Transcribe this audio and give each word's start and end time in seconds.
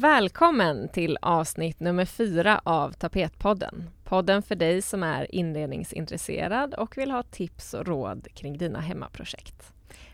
Välkommen 0.00 0.88
till 0.88 1.18
avsnitt 1.22 1.80
nummer 1.80 2.04
fyra 2.04 2.60
av 2.64 2.92
Tapetpodden. 2.92 3.90
Podden 4.04 4.42
för 4.42 4.54
dig 4.54 4.82
som 4.82 5.02
är 5.02 5.34
inredningsintresserad 5.34 6.74
och 6.74 6.98
vill 6.98 7.10
ha 7.10 7.22
tips 7.22 7.74
och 7.74 7.86
råd 7.86 8.28
kring 8.34 8.58
dina 8.58 8.80
hemmaprojekt. 8.80 9.72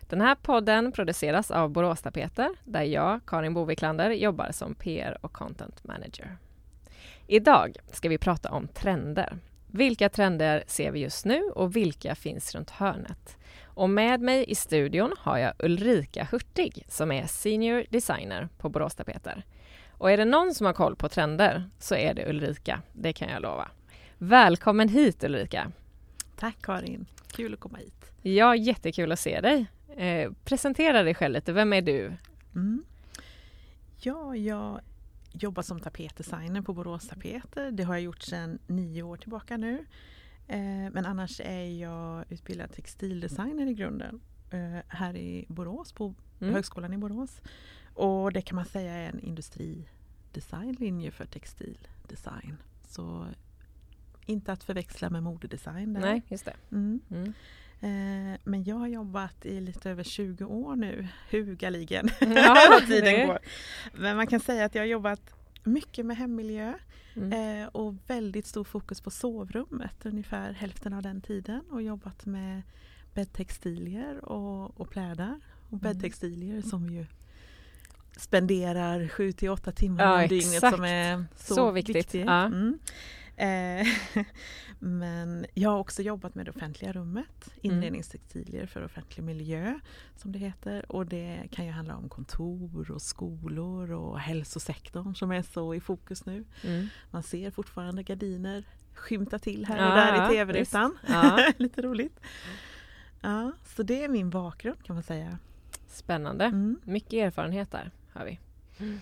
Den 0.09 0.21
här 0.21 0.35
podden 0.35 0.93
produceras 0.93 1.51
av 1.51 1.71
Borås 1.71 2.03
Tapeter 2.03 2.51
där 2.65 2.83
jag, 2.83 3.21
Karin 3.27 3.55
Boviklander, 3.55 4.11
jobbar 4.11 4.51
som 4.53 4.75
PR 4.75 5.19
och 5.21 5.33
content 5.33 5.85
manager. 5.85 6.37
Idag 7.27 7.77
ska 7.93 8.09
vi 8.09 8.19
prata 8.19 8.51
om 8.51 8.69
trender. 8.69 9.39
Vilka 9.67 10.09
trender 10.09 10.65
ser 10.67 10.91
vi 10.91 11.01
just 11.01 11.25
nu 11.25 11.43
och 11.43 11.77
vilka 11.77 12.15
finns 12.15 12.55
runt 12.55 12.71
hörnet? 12.71 13.39
Och 13.65 13.91
med 13.91 14.21
mig 14.21 14.45
i 14.51 14.55
studion 14.55 15.15
har 15.19 15.39
jag 15.39 15.53
Ulrika 15.59 16.29
Hurtig 16.31 16.85
som 16.89 17.13
är 17.13 17.27
Senior 17.27 17.85
Designer 17.91 18.49
på 18.59 18.69
Borås 18.69 18.95
Tapeter. 18.95 19.43
Och 19.91 20.11
är 20.11 20.17
det 20.17 20.25
någon 20.25 20.55
som 20.55 20.67
har 20.67 20.73
koll 20.73 20.97
på 20.97 21.09
trender 21.09 21.71
så 21.79 21.95
är 21.95 22.15
det 22.15 22.29
Ulrika, 22.29 22.83
det 22.93 23.13
kan 23.13 23.29
jag 23.29 23.43
lova. 23.43 23.69
Välkommen 24.19 24.89
hit 24.89 25.25
Ulrika! 25.25 25.73
Tack 26.37 26.57
Karin, 26.63 27.07
kul 27.31 27.55
att 27.55 27.61
komma 27.61 27.79
hit. 27.79 28.13
Ja, 28.23 28.57
jättekul 28.57 29.13
att 29.13 29.21
se 29.21 29.41
dig. 29.41 29.67
Eh, 29.97 30.33
presentera 30.45 31.03
dig 31.03 31.15
själv 31.15 31.35
lite, 31.35 31.53
vem 31.53 31.73
är 31.73 31.83
du? 31.83 32.13
Mm. 32.55 32.85
Ja, 33.97 34.37
jag 34.37 34.81
jobbar 35.33 35.63
som 35.63 35.81
tapetdesigner 35.81 36.63
på 36.63 36.73
Borås 36.73 37.09
Tapeter. 37.09 37.71
Det 37.71 37.83
har 37.83 37.95
jag 37.95 38.03
gjort 38.03 38.23
sedan 38.23 38.59
nio 38.67 39.03
år 39.03 39.17
tillbaka 39.17 39.57
nu. 39.57 39.87
Eh, 40.49 40.91
men 40.93 41.07
annars 41.07 41.41
är 41.41 41.81
jag 41.81 42.25
utbildad 42.29 42.73
textildesigner 42.73 43.67
i 43.67 43.75
grunden 43.75 44.21
eh, 44.51 44.79
här 44.89 45.17
i 45.17 45.45
Borås, 45.49 45.93
på 45.93 46.15
mm. 46.41 46.55
Högskolan 46.55 46.93
i 46.93 46.99
Borås. 46.99 47.41
Och 47.95 48.33
det 48.33 48.43
kan 48.43 48.57
man 48.57 48.65
säga 48.65 48.93
är 48.93 49.09
en 49.09 49.21
industridesignlinje 49.21 51.11
för 51.11 51.27
textildesign. 51.27 52.57
Så 52.89 53.27
inte 54.27 54.53
att 54.53 54.65
förväxla 54.65 55.11
med 55.11 55.23
modedesign. 55.23 55.93
Där. 55.95 56.01
Nej, 56.01 56.23
just 56.29 56.45
det. 56.45 56.55
Mm. 56.71 57.01
Mm. 57.11 57.33
Eh, 57.81 58.41
men 58.45 58.65
jag 58.65 58.77
har 58.77 58.87
jobbat 58.87 59.47
i 59.47 59.61
lite 59.61 59.91
över 59.91 60.03
20 60.03 60.45
år 60.45 60.77
nu, 60.77 61.09
hugaligen. 61.31 62.09
Ja, 62.21 62.81
tiden 62.87 63.27
går. 63.27 63.39
Men 63.95 64.17
man 64.17 64.27
kan 64.27 64.41
säga 64.41 64.65
att 64.65 64.75
jag 64.75 64.83
har 64.83 64.87
jobbat 64.87 65.21
mycket 65.65 66.07
med 66.07 66.17
hemmiljö 66.17 66.75
mm. 67.15 67.63
eh, 67.63 67.69
och 67.69 67.95
väldigt 68.07 68.47
stor 68.47 68.65
fokus 68.65 69.01
på 69.01 69.11
sovrummet 69.11 70.07
ungefär 70.07 70.53
hälften 70.53 70.93
av 70.93 71.03
den 71.03 71.21
tiden 71.21 71.61
och 71.71 71.83
jobbat 71.83 72.27
med 72.27 72.63
bäddtextilier 73.15 74.25
och, 74.25 74.81
och 74.81 74.91
plädar. 74.91 75.41
Och 75.67 75.73
mm. 75.73 75.81
bäddtextilier 75.83 76.63
som 76.63 76.91
ju 76.91 77.07
spenderar 78.17 79.09
7 79.09 79.33
till 79.33 79.51
8 79.51 79.73
timmar 79.73 80.05
ja, 80.05 80.23
om 80.23 80.29
dygnet 80.29 80.61
som 80.61 80.85
är 80.85 81.25
så, 81.37 81.55
så 81.55 81.71
viktigt. 81.71 81.97
viktigt. 81.97 82.27
Ja. 82.27 82.45
Mm. 82.45 82.79
Eh, 83.37 83.87
men 84.79 85.47
jag 85.55 85.71
har 85.71 85.79
också 85.79 86.03
jobbat 86.03 86.35
med 86.35 86.47
det 86.47 86.51
offentliga 86.51 86.93
rummet, 86.93 87.51
mm. 87.63 87.77
inredningstextilier 87.77 88.67
för 88.67 88.85
offentlig 88.85 89.25
miljö 89.25 89.79
som 90.17 90.33
det 90.33 90.39
heter. 90.39 90.93
Och 90.93 91.07
det 91.07 91.43
kan 91.51 91.67
ju 91.67 91.71
handla 91.71 91.97
om 91.97 92.09
kontor 92.09 92.91
och 92.91 93.03
skolor 93.03 93.93
och 93.93 94.21
hälsosektorn 94.21 95.15
som 95.15 95.33
är 95.33 95.43
så 95.43 95.75
i 95.75 95.81
fokus 95.81 96.27
nu. 96.27 96.45
Mm. 96.65 96.89
Man 97.11 97.23
ser 97.23 97.51
fortfarande 97.51 98.03
gardiner 98.03 98.65
skymta 98.95 99.39
till 99.39 99.67
här 99.67 99.89
och 99.91 99.97
där 99.97 100.27
i 100.27 100.35
tv-rutan. 100.35 100.99
Ja. 101.09 101.53
Lite 101.57 101.83
roligt. 101.83 102.21
Ja, 103.21 103.53
så 103.65 103.83
det 103.83 104.05
är 104.05 104.09
min 104.09 104.31
bakgrund 104.31 104.85
kan 104.85 104.97
man 104.97 105.03
säga. 105.03 105.39
Spännande. 105.89 106.45
Mm. 106.45 106.81
Mycket 106.85 107.13
erfarenhet 107.13 107.71
där 107.71 107.91
har 108.13 108.25
vi. 108.25 108.41
Mm. 108.79 109.01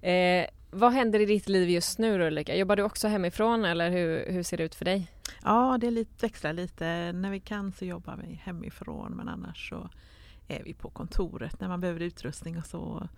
Eh, 0.00 0.50
vad 0.70 0.92
händer 0.92 1.20
i 1.20 1.26
ditt 1.26 1.48
liv 1.48 1.70
just 1.70 1.98
nu 1.98 2.26
Ulrika? 2.26 2.56
Jobbar 2.56 2.76
du 2.76 2.82
också 2.82 3.08
hemifrån 3.08 3.64
eller 3.64 3.90
hur, 3.90 4.32
hur 4.32 4.42
ser 4.42 4.56
det 4.56 4.64
ut 4.64 4.74
för 4.74 4.84
dig? 4.84 5.12
Ja, 5.44 5.78
det 5.80 5.90
lite, 5.90 6.26
växlar 6.26 6.52
lite. 6.52 7.12
När 7.12 7.30
vi 7.30 7.40
kan 7.40 7.72
så 7.72 7.84
jobbar 7.84 8.16
vi 8.16 8.34
hemifrån 8.34 9.12
men 9.12 9.28
annars 9.28 9.68
så 9.68 9.90
är 10.48 10.62
vi 10.64 10.74
på 10.74 10.90
kontoret 10.90 11.60
när 11.60 11.68
man 11.68 11.80
behöver 11.80 12.00
utrustning 12.00 12.58
och 12.58 12.66
så. 12.66 13.08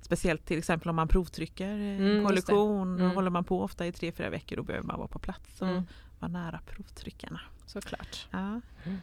Speciellt 0.00 0.46
till 0.46 0.58
exempel 0.58 0.88
om 0.88 0.96
man 0.96 1.08
provtrycker 1.08 1.68
en 1.68 2.10
mm, 2.10 2.26
kollektion. 2.26 2.94
Mm. 2.94 3.08
Då 3.08 3.14
håller 3.14 3.30
man 3.30 3.44
på 3.44 3.62
ofta 3.62 3.86
i 3.86 3.92
tre, 3.92 4.12
fyra 4.12 4.30
veckor. 4.30 4.56
Då 4.56 4.62
behöver 4.62 4.86
man 4.86 4.98
vara 4.98 5.08
på 5.08 5.18
plats 5.18 5.62
och 5.62 5.68
mm. 5.68 5.82
vara 6.18 6.32
nära 6.32 6.60
provtryckarna. 6.66 7.40
Såklart. 7.66 8.28
Ja. 8.30 8.38
Mm. 8.38 9.00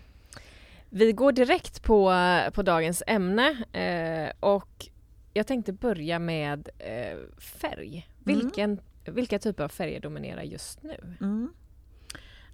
Vi 0.89 1.11
går 1.11 1.31
direkt 1.31 1.83
på, 1.83 2.13
på 2.53 2.61
dagens 2.61 3.03
ämne 3.07 3.63
eh, 3.71 4.31
och 4.39 4.89
jag 5.33 5.47
tänkte 5.47 5.73
börja 5.73 6.19
med 6.19 6.69
eh, 6.79 7.17
färg. 7.37 8.09
Mm. 8.25 8.39
Vilken, 8.39 8.71
mm. 8.71 9.15
Vilka 9.15 9.39
typer 9.39 9.63
av 9.63 9.69
färger 9.69 9.99
dominerar 9.99 10.43
just 10.43 10.83
nu? 10.83 11.15
Mm. 11.21 11.53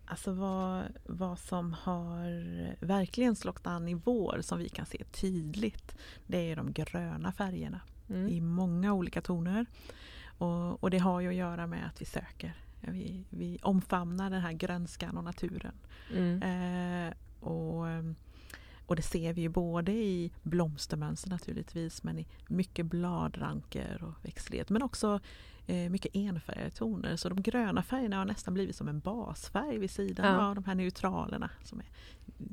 Alltså 0.06 0.32
vad, 0.32 0.84
vad 1.06 1.40
som 1.40 1.74
har 1.74 2.86
verkligen 2.86 3.36
slått 3.36 3.68
an 3.68 3.88
i 3.88 3.94
vår 3.94 4.40
som 4.42 4.60
vi 4.60 4.70
kan 4.70 4.86
se 4.86 5.04
tydligt 5.04 5.98
det 6.28 6.52
är 6.52 6.56
de 6.56 6.74
gröna 6.74 7.32
färgerna 7.32 7.82
mm. 8.10 8.30
i 8.30 8.42
många 8.42 8.94
olika 8.94 9.22
toner. 9.22 9.66
Och, 10.38 10.84
och, 10.84 10.90
det 10.92 10.98
har 10.98 11.22
ju 11.22 11.28
att 11.28 11.36
göra 11.36 11.68
med 11.68 11.88
att 11.88 12.02
vi 12.02 12.06
söker. 12.06 12.54
Vi, 12.82 13.24
vi 13.30 13.60
omfamnar 13.62 14.30
den 14.30 14.42
här 14.42 14.52
grönskan 14.52 15.18
och 15.18 15.24
naturen. 15.24 15.76
Mm. 16.14 16.42
Eh, 16.42 17.14
och 17.40 17.86
och 18.86 18.96
det 18.96 19.02
ser 19.02 19.34
vi 19.34 19.42
ju 19.42 19.50
både 19.50 19.92
i 19.92 20.32
blomstermönster 20.44 21.30
naturligtvis 21.30 22.04
men 22.04 22.20
i 22.20 22.28
mycket 22.48 22.86
bladranker 22.86 24.04
och 24.04 24.26
växtlighet 24.26 24.70
men 24.70 24.84
också 24.84 25.20
eh, 25.68 25.90
mycket 25.90 26.16
enfärgade 26.16 26.72
toner. 26.72 27.16
Så 27.16 27.30
de 27.30 27.42
gröna 27.42 27.84
färgerna 27.84 28.18
har 28.18 28.26
nästan 28.26 28.54
blivit 28.54 28.76
som 28.76 28.88
en 28.88 29.00
basfärg 29.00 29.78
vid 29.78 29.92
sidan 29.92 30.26
ja. 30.26 30.48
av 30.48 30.56
de 30.56 30.64
här 30.64 30.76
neutralerna 30.76 31.50
som 31.64 31.80
är 31.80 31.86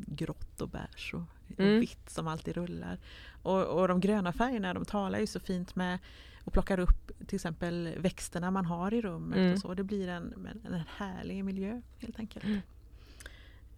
grått 0.07 0.61
och 0.61 0.69
beige 0.69 1.15
och, 1.15 1.59
mm. 1.61 1.77
och 1.77 1.83
vitt 1.83 2.11
som 2.11 2.29
alltid 2.29 2.55
rullar. 2.57 2.99
Och, 3.43 3.67
och 3.67 3.89
de 3.89 4.01
gröna 4.01 4.33
färgerna 4.33 4.75
de 4.75 4.85
talar 4.85 5.19
ju 5.19 5.27
så 5.27 5.41
fint 5.41 5.77
med 5.77 5.99
och 6.45 6.53
plockar 6.53 6.79
upp 6.79 7.27
till 7.27 7.37
exempel 7.37 7.95
växterna 7.99 8.51
man 8.51 8.67
har 8.67 8.95
i 8.95 9.03
rummet 9.03 9.39
mm. 9.39 9.53
och 9.53 9.59
så. 9.59 9.75
Det 9.75 9.85
blir 9.85 10.09
en, 10.09 10.47
en, 10.65 10.75
en 10.75 10.83
härlig 10.97 11.45
miljö 11.45 11.81
helt 11.99 12.19
enkelt. 12.19 12.45
Mm. 12.45 12.61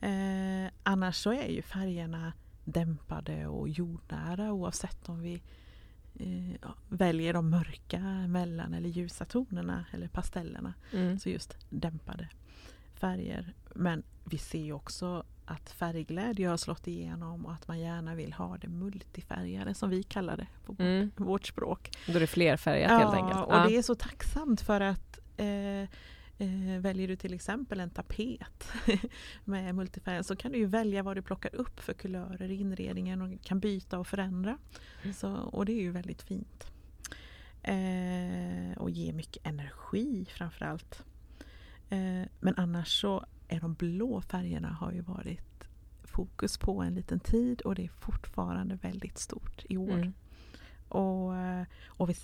Eh, 0.01 0.71
annars 0.83 1.17
så 1.17 1.33
är 1.33 1.49
ju 1.49 1.63
färgerna 1.63 2.33
dämpade 2.65 3.47
och 3.47 3.69
jordnära 3.69 4.53
oavsett 4.53 5.09
om 5.09 5.23
vi 5.23 5.43
eh, 6.15 6.71
väljer 6.89 7.33
de 7.33 7.51
mörka, 7.51 8.01
mellan 8.29 8.75
eller 8.75 8.89
ljusa 8.89 9.25
tonerna 9.25 9.85
eller 9.93 10.09
pastellerna. 10.09 10.75
Mm. 10.93 11.19
Så 11.19 11.29
just 11.29 11.57
dämpade 11.71 12.29
färger. 12.95 13.55
Men 13.75 14.03
vi 14.25 14.39
ser 14.39 14.73
också 14.73 15.25
att 15.45 15.71
färgglädje 15.71 16.49
har 16.49 16.57
slått 16.57 16.87
igenom 16.87 17.47
och 17.47 17.53
att 17.53 17.69
man 17.69 17.81
gärna 17.81 18.15
vill 18.15 18.33
ha 18.33 18.57
det 18.57 18.69
multifärgade 18.69 19.75
som 19.75 19.91
vi 19.91 20.03
kallar 20.03 20.37
det 20.37 20.47
på 20.67 20.77
mm. 20.79 21.11
vårt 21.17 21.47
språk. 21.47 21.91
Då 22.07 22.13
är 22.13 22.21
det 22.21 22.27
flerfärgat 22.27 22.91
ja, 22.91 22.99
helt 22.99 23.15
enkelt. 23.15 23.47
och 23.47 23.55
ja. 23.55 23.67
det 23.69 23.77
är 23.77 23.83
så 23.83 23.95
tacksamt 23.95 24.61
för 24.61 24.81
att 24.81 25.19
eh, 25.37 25.89
Eh, 26.39 26.81
väljer 26.81 27.09
du 27.09 27.17
till 27.17 27.35
exempel 27.35 27.81
en 27.81 27.91
tapet 27.91 28.69
med 29.45 29.75
multifärg 29.75 30.25
så 30.25 30.37
kan 30.37 30.53
du 30.53 30.59
ju 30.59 30.67
välja 30.67 31.03
vad 31.03 31.17
du 31.17 31.23
plockar 31.23 31.55
upp 31.55 31.81
för 31.81 31.93
kulörer 31.93 32.51
i 32.51 32.55
inredningen 32.55 33.23
och 33.23 33.43
kan 33.43 33.61
byta 33.61 33.99
och 33.99 34.07
förändra. 34.07 34.59
Mm. 35.03 35.15
Så, 35.15 35.31
och 35.33 35.67
det 35.67 35.73
är 35.73 35.81
ju 35.81 35.91
väldigt 35.91 36.23
fint. 36.23 36.67
Eh, 37.63 38.79
och 38.79 38.91
ger 38.91 39.13
mycket 39.13 39.47
energi 39.47 40.27
framförallt. 40.31 41.05
Eh, 41.91 42.23
men 42.41 42.55
annars 42.57 43.01
så 43.01 43.27
är 43.49 43.61
de 43.61 43.75
blå 43.75 44.21
färgerna 44.21 44.69
har 44.69 44.93
ju 44.93 45.01
varit 45.01 45.65
fokus 46.05 46.59
på 46.59 46.83
en 46.83 46.95
liten 46.95 47.21
tid 47.21 47.61
och 47.61 47.75
det 47.75 47.85
är 47.85 47.89
fortfarande 47.89 48.75
väldigt 48.75 49.19
stort 49.19 49.65
i 49.69 49.77
år. 49.77 49.93
Mm. 49.93 50.13
Och, 50.89 51.37
eh, 51.37 51.67
och 51.87 52.11
vi, 52.11 52.15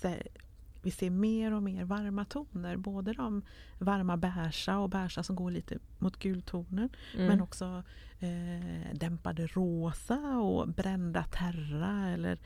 vi 0.81 0.91
ser 0.91 1.09
mer 1.09 1.53
och 1.53 1.63
mer 1.63 1.83
varma 1.83 2.25
toner. 2.25 2.77
Både 2.77 3.13
de 3.13 3.41
varma 3.79 4.17
beiga 4.17 4.77
och 4.77 4.89
beiga 4.89 5.23
som 5.23 5.35
går 5.35 5.51
lite 5.51 5.79
mot 5.99 6.17
gultoner. 6.17 6.89
Mm. 7.15 7.27
Men 7.27 7.41
också 7.41 7.83
eh, 8.19 8.93
dämpade 8.93 9.47
rosa 9.47 10.37
och 10.37 10.67
brända 10.67 11.23
terra 11.23 12.09
eller 12.09 12.37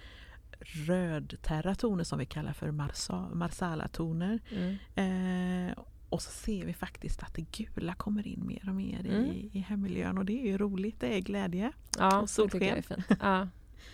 röd 0.60 1.36
terratoner 1.42 2.04
som 2.04 2.20
vi 2.20 2.26
kallar 2.26 2.54
för 2.54 2.72
marsa, 2.72 3.30
marsala-toner. 3.34 4.40
Mm. 4.52 5.70
Eh, 5.70 5.78
och 6.10 6.22
så 6.22 6.32
ser 6.32 6.66
vi 6.66 6.74
faktiskt 6.74 7.24
att 7.24 7.34
det 7.34 7.42
gula 7.42 7.96
kommer 7.96 8.28
in 8.28 8.48
mer 8.48 8.70
och 8.70 8.76
mer 8.76 9.00
mm. 9.00 9.26
i, 9.26 9.50
i 9.54 9.60
hemmiljön 9.60 10.18
och 10.18 10.26
det 10.26 10.42
är 10.42 10.46
ju 10.46 10.58
roligt, 10.58 11.00
det 11.00 11.16
är 11.16 11.20
glädje 11.20 11.72
ja, 12.00 12.22
och 12.22 12.30
solsken. 12.30 12.60
Det 12.60 12.70
är 12.70 12.82
fint. 12.82 13.20
Ja, 13.22 13.48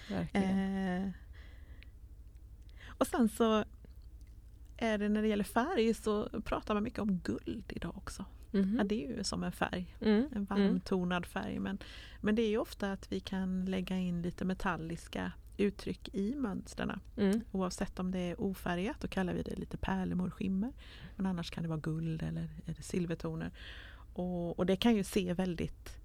verkligen. 0.09 1.05
Eh, 1.05 1.09
och 2.87 3.07
sen 3.07 3.29
så 3.29 3.65
är 4.81 4.97
det 4.97 5.09
när 5.09 5.21
det 5.21 5.27
gäller 5.27 5.43
färg 5.43 5.93
så 5.93 6.29
pratar 6.43 6.73
man 6.73 6.83
mycket 6.83 6.99
om 6.99 7.19
guld 7.23 7.71
idag 7.75 7.97
också. 7.97 8.25
Mm. 8.53 8.75
Ja, 8.77 8.83
det 8.83 9.05
är 9.05 9.17
ju 9.17 9.23
som 9.23 9.43
en 9.43 9.51
färg, 9.51 9.95
mm. 10.01 10.29
en 10.35 10.45
varmtonad 10.45 11.25
färg. 11.25 11.59
Men, 11.59 11.77
men 12.21 12.35
det 12.35 12.41
är 12.41 12.49
ju 12.49 12.57
ofta 12.57 12.91
att 12.91 13.11
vi 13.11 13.19
kan 13.19 13.65
lägga 13.65 13.97
in 13.97 14.21
lite 14.21 14.45
metalliska 14.45 15.31
uttryck 15.57 16.09
i 16.13 16.35
mönstren. 16.35 16.99
Mm. 17.17 17.41
Oavsett 17.51 17.99
om 17.99 18.11
det 18.11 18.19
är 18.19 18.41
ofärgat, 18.41 19.01
då 19.01 19.07
kallar 19.07 19.33
vi 19.33 19.41
det 19.41 19.55
lite 19.55 19.77
pärlemorskimmer. 19.77 20.73
Men 21.15 21.25
annars 21.25 21.51
kan 21.51 21.63
det 21.63 21.69
vara 21.69 21.79
guld 21.79 22.23
eller, 22.23 22.49
eller 22.65 22.81
silvertoner. 22.81 23.51
Och, 24.13 24.59
och, 24.59 24.65
det 24.65 24.75
kan 24.75 24.95
ju 24.95 25.03
se 25.03 25.33
väldigt 25.33 26.00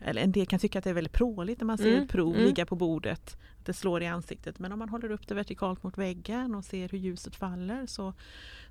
eller 0.00 0.22
en 0.22 0.32
del 0.32 0.46
kan 0.46 0.58
tycka 0.58 0.78
att 0.78 0.84
det 0.84 0.90
är 0.90 0.94
väldigt 0.94 1.12
pråligt 1.12 1.60
när 1.60 1.66
man 1.66 1.78
ser 1.78 1.92
mm. 1.92 2.02
ett 2.02 2.10
prov 2.10 2.34
mm. 2.34 2.46
ligga 2.46 2.66
på 2.66 2.76
bordet. 2.76 3.36
Att 3.58 3.66
det 3.66 3.72
slår 3.72 4.02
i 4.02 4.06
ansiktet. 4.06 4.58
Men 4.58 4.72
om 4.72 4.78
man 4.78 4.88
håller 4.88 5.10
upp 5.10 5.28
det 5.28 5.34
vertikalt 5.34 5.82
mot 5.82 5.98
väggen 5.98 6.54
och 6.54 6.64
ser 6.64 6.88
hur 6.88 6.98
ljuset 6.98 7.36
faller 7.36 7.86
så, 7.86 8.14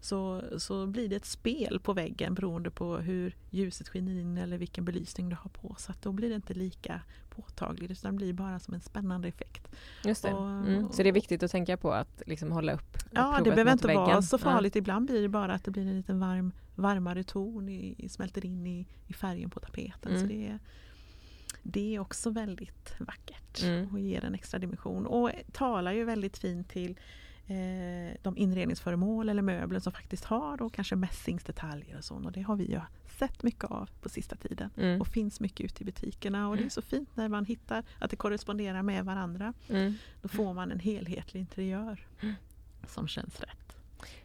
så, 0.02 0.44
så 0.58 0.88
blir 0.88 1.10
det 1.10 1.16
ett 1.16 1.26
spel 1.26 1.80
på 1.84 1.94
väggen 1.94 2.34
beroende 2.34 2.72
på 2.72 2.98
hur 2.98 3.36
ljuset 3.50 3.90
skiner 3.90 4.12
in 4.12 4.38
eller 4.38 4.58
vilken 4.58 4.86
belysning 4.86 5.30
du 5.30 5.36
har 5.36 5.50
på. 5.50 5.76
Så 5.78 5.92
att 5.92 6.02
då 6.02 6.12
blir 6.12 6.30
det 6.30 6.36
inte 6.36 6.54
lika 6.54 7.02
påtagligt 7.36 7.92
utan 7.92 8.14
det 8.14 8.18
blir 8.18 8.34
bara 8.34 8.60
som 8.60 8.74
en 8.74 8.82
spännande 8.82 9.28
effekt. 9.28 9.68
Just 10.04 10.24
det. 10.24 10.34
Och, 10.34 10.48
mm. 10.48 10.92
Så 10.92 11.04
det 11.04 11.10
är 11.10 11.14
viktigt 11.14 11.44
att 11.44 11.52
tänka 11.52 11.78
på 11.78 11.92
att 11.92 12.24
liksom 12.26 12.52
hålla 12.52 12.74
upp 12.74 12.98
Ja, 13.12 13.42
det 13.44 13.50
behöver 13.50 13.72
inte 13.72 13.88
väggen. 13.88 14.04
vara 14.04 14.22
så 14.22 14.38
farligt. 14.38 14.76
Ja. 14.76 14.80
Ibland 14.80 15.06
blir 15.06 15.22
det 15.22 15.30
bara 15.30 15.54
att 15.54 15.64
det 15.64 15.72
blir 15.72 15.88
en 15.88 15.98
liten 15.98 16.20
varm, 16.20 16.52
varmare 16.76 17.24
ton, 17.24 17.70
i, 17.70 18.10
smälter 18.10 18.46
in 18.46 18.68
i, 18.68 18.88
i 19.08 19.14
färgen 19.14 19.50
på 19.50 19.60
tapeten. 19.60 20.20
Så 20.20 20.26
mm. 20.26 20.28
det 20.28 20.48
är, 20.48 20.60
det 21.64 21.96
är 21.96 22.00
också 22.00 22.30
väldigt 22.30 22.96
vackert 23.00 23.64
mm. 23.64 23.90
och 23.94 24.00
ger 24.00 24.26
en 24.26 24.36
extra 24.36 24.60
dimension 24.60 25.06
och 25.06 25.32
talar 25.52 25.92
ju 25.92 26.04
väldigt 26.04 26.38
fint 26.38 26.70
till 26.70 27.00
eh, 27.48 28.18
de 28.22 28.38
inredningsföremål 28.38 29.30
eller 29.30 29.42
möbler 29.42 29.80
som 29.80 29.94
faktiskt 29.94 30.26
har 30.26 30.58
då 30.58 30.70
kanske 30.70 30.96
mässingsdetaljer 30.96 31.98
och 31.98 32.04
sånt 32.04 32.26
och 32.26 32.32
det 32.32 32.42
har 32.42 32.56
vi 32.56 32.64
ju 32.64 32.80
sett 33.20 33.44
mycket 33.44 33.64
av 33.64 33.90
på 34.02 34.10
sista 34.10 34.36
tiden 34.36 34.70
mm. 34.78 35.02
och 35.02 35.08
finns 35.08 35.40
mycket 35.40 35.66
ute 35.66 35.84
i 35.84 35.86
butikerna 35.86 36.50
och 36.50 36.58
det 36.58 36.64
är 36.64 36.70
så 36.70 36.82
fint 36.82 37.10
när 37.16 37.28
man 37.28 37.46
hittar 37.46 37.84
att 38.00 38.10
det 38.10 38.16
korresponderar 38.16 38.82
med 38.82 39.06
varandra. 39.06 39.54
Mm. 39.70 39.94
Då 40.22 40.28
får 40.28 40.54
man 40.54 40.72
en 40.72 40.80
helhetlig 40.80 41.40
interiör 41.40 42.08
mm. 42.22 42.36
som 42.88 43.08
känns 43.08 43.40
rätt. 43.40 43.78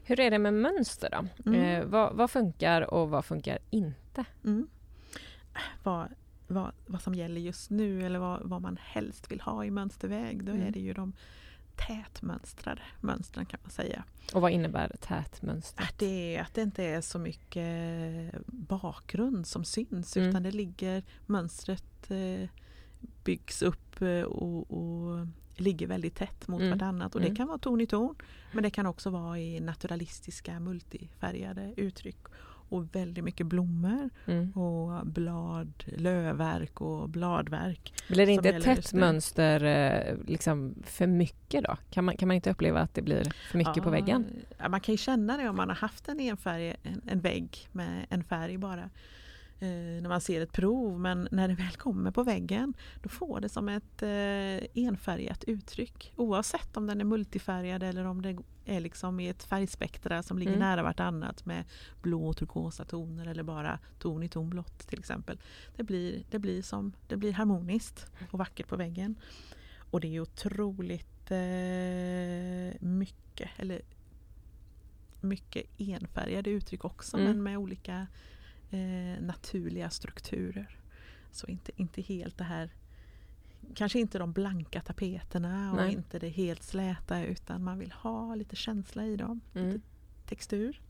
Hur 0.02 0.20
är 0.20 0.30
det 0.30 0.38
med 0.38 0.54
mönster 0.54 1.08
då? 1.10 1.50
Mm. 1.50 1.62
Eh, 1.62 1.84
vad, 1.84 2.16
vad, 2.16 2.30
funkar 2.30 2.94
och 2.94 3.10
vad 3.10 3.24
funkar 3.24 3.58
inte? 3.70 4.24
Mm. 4.44 4.68
Vad, 5.82 6.08
vad, 6.48 6.72
vad 6.86 7.02
som 7.02 7.14
gäller 7.14 7.40
just 7.40 7.70
nu 7.70 8.06
eller 8.06 8.18
vad, 8.18 8.40
vad 8.42 8.62
man 8.62 8.78
helst 8.80 9.30
vill 9.30 9.40
ha 9.40 9.64
i 9.64 9.70
mönsterväg, 9.70 10.44
då 10.44 10.52
mm. 10.52 10.66
är 10.66 10.70
det 10.70 10.80
ju 10.80 10.92
de 10.92 11.12
tätmönstrade 11.78 12.82
mönstren 13.00 13.46
kan 13.46 13.60
man 13.62 13.70
säga. 13.70 14.04
Och 14.34 14.40
vad 14.40 14.50
innebär 14.50 14.96
tätmönstrat? 15.00 15.94
Det 15.98 16.36
är 16.36 16.42
att 16.42 16.54
det 16.54 16.62
inte 16.62 16.84
är 16.84 17.00
så 17.00 17.18
mycket 17.18 18.34
bakgrund 18.46 19.46
som 19.46 19.64
syns 19.64 20.16
mm. 20.16 20.28
utan 20.28 20.42
det 20.42 20.50
ligger 20.50 21.02
mönstret 21.26 22.10
eh, 22.10 22.48
byggs 23.24 23.62
upp 23.62 24.02
eh, 24.02 24.22
och, 24.22 24.70
och 24.70 25.26
ligger 25.56 25.86
väldigt 25.86 26.14
tätt 26.14 26.48
mot 26.48 26.60
mm. 26.60 26.70
vartannat. 26.70 27.14
Och 27.14 27.20
det 27.20 27.26
mm. 27.26 27.36
kan 27.36 27.48
vara 27.48 27.58
ton 27.58 27.80
i 27.80 27.86
ton 27.86 28.14
men 28.52 28.62
det 28.62 28.70
kan 28.70 28.86
också 28.86 29.10
vara 29.10 29.38
i 29.38 29.60
naturalistiska 29.60 30.60
multifärgade 30.60 31.74
uttryck 31.76 32.18
och 32.68 32.94
väldigt 32.94 33.24
mycket 33.24 33.46
blommor 33.46 34.10
mm. 34.26 34.52
och 34.52 35.06
blad, 35.06 35.84
lövverk 35.86 36.80
och 36.80 37.08
bladverk. 37.08 37.92
Blir 38.08 38.26
det 38.26 38.32
inte 38.32 38.48
ett 38.48 38.62
tätt 38.62 38.92
mönster 38.92 39.64
eh, 39.64 40.16
liksom 40.26 40.74
för 40.84 41.06
mycket 41.06 41.64
då? 41.64 41.76
Kan 41.90 42.04
man, 42.04 42.16
kan 42.16 42.28
man 42.28 42.34
inte 42.34 42.50
uppleva 42.50 42.80
att 42.80 42.94
det 42.94 43.02
blir 43.02 43.32
för 43.50 43.58
mycket 43.58 43.76
ja, 43.76 43.82
på 43.82 43.90
väggen? 43.90 44.26
man 44.68 44.80
kan 44.80 44.92
ju 44.92 44.98
känna 44.98 45.36
det 45.36 45.48
om 45.48 45.56
man 45.56 45.68
har 45.68 45.76
haft 45.76 46.08
en 46.08 46.20
enfärg, 46.20 46.76
en, 46.82 47.02
en 47.06 47.20
vägg 47.20 47.68
med 47.72 48.06
en 48.08 48.24
färg 48.24 48.58
bara 48.58 48.90
eh, 49.60 50.02
när 50.02 50.08
man 50.08 50.20
ser 50.20 50.40
ett 50.40 50.52
prov 50.52 51.00
men 51.00 51.28
när 51.30 51.48
det 51.48 51.54
väl 51.54 51.72
kommer 51.76 52.10
på 52.10 52.22
väggen 52.22 52.74
då 53.02 53.08
får 53.08 53.40
det 53.40 53.48
som 53.48 53.68
ett 53.68 54.02
eh, 54.02 54.84
enfärgat 54.84 55.44
uttryck 55.44 56.12
oavsett 56.16 56.76
om 56.76 56.86
den 56.86 57.00
är 57.00 57.04
multifärgad 57.04 57.82
eller 57.82 58.04
om 58.04 58.22
det 58.22 58.38
är 58.64 58.80
liksom 58.80 59.20
i 59.20 59.28
ett 59.28 59.44
färgspektra 59.44 60.22
som 60.22 60.38
ligger 60.38 60.52
mm. 60.52 60.60
nära 60.60 60.82
vartannat 60.82 61.46
med 61.46 61.64
blå 62.02 62.28
och 62.28 62.36
turkosa 62.36 62.84
toner 62.84 63.26
eller 63.26 63.42
bara 63.42 63.78
ton 63.98 64.22
i 64.22 64.28
ton 64.28 64.50
blått 64.50 64.78
till 64.78 64.98
exempel. 64.98 65.40
Det 65.76 65.82
blir, 65.82 66.24
det 66.30 66.38
blir, 66.38 66.62
som, 66.62 66.92
det 67.08 67.16
blir 67.16 67.32
harmoniskt 67.32 68.06
och 68.30 68.38
vackert 68.38 68.68
på 68.68 68.76
väggen. 68.76 69.18
Och 69.90 70.00
det 70.00 70.16
är 70.16 70.20
otroligt 70.20 71.30
eh, 71.30 72.88
mycket, 72.88 73.50
eller 73.56 73.82
mycket 75.20 75.66
enfärgade 75.78 76.50
uttryck 76.50 76.84
också 76.84 77.16
mm. 77.16 77.28
men 77.28 77.42
med 77.42 77.58
olika 77.58 78.06
eh, 78.70 79.22
naturliga 79.22 79.90
strukturer. 79.90 80.78
Så 81.30 81.46
inte, 81.46 81.72
inte 81.76 82.02
helt 82.02 82.38
det 82.38 82.44
här 82.44 82.70
Kanske 83.74 83.98
inte 84.00 84.18
de 84.18 84.32
blanka 84.32 84.80
tapeterna 84.80 85.70
och 85.70 85.76
Nej. 85.76 85.92
inte 85.92 86.18
det 86.18 86.28
helt 86.28 86.62
släta 86.62 87.24
utan 87.24 87.64
man 87.64 87.78
vill 87.78 87.92
ha 87.92 88.34
lite 88.34 88.56
känsla 88.56 89.06
i 89.06 89.16
dem. 89.16 89.40
Mm. 89.54 89.68
Lite 89.68 89.86
textur. 90.26 90.80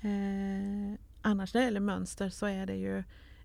Eh, 0.00 0.98
annars 1.22 1.54
när 1.54 1.60
det 1.60 1.64
gäller 1.64 1.80
mönster 1.80 2.28
så 2.28 2.46
är 2.46 2.66
det 2.66 2.76
ju 2.76 2.98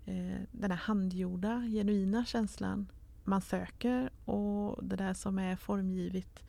eh, 0.05 0.41
den 0.51 0.71
här 0.71 0.77
handgjorda, 0.77 1.61
genuina 1.71 2.25
känslan 2.25 2.87
man 3.23 3.41
söker 3.41 4.09
och 4.25 4.83
det 4.83 4.95
där 4.95 5.13
som 5.13 5.39
är 5.39 5.55
formgivet 5.55 6.43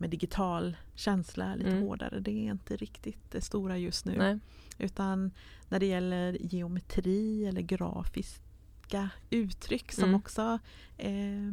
med 0.00 0.10
digital 0.10 0.76
känsla 0.94 1.54
lite 1.54 1.70
mm. 1.70 1.82
hårdare. 1.82 2.20
Det 2.20 2.30
är 2.30 2.50
inte 2.50 2.76
riktigt 2.76 3.30
det 3.30 3.40
stora 3.40 3.78
just 3.78 4.04
nu. 4.04 4.16
Nej. 4.18 4.38
Utan 4.78 5.30
när 5.68 5.80
det 5.80 5.86
gäller 5.86 6.36
geometri 6.40 7.46
eller 7.46 7.60
grafiska 7.60 9.10
uttryck 9.30 9.92
som 9.92 10.04
mm. 10.04 10.14
också 10.14 10.58
eh, 10.96 11.48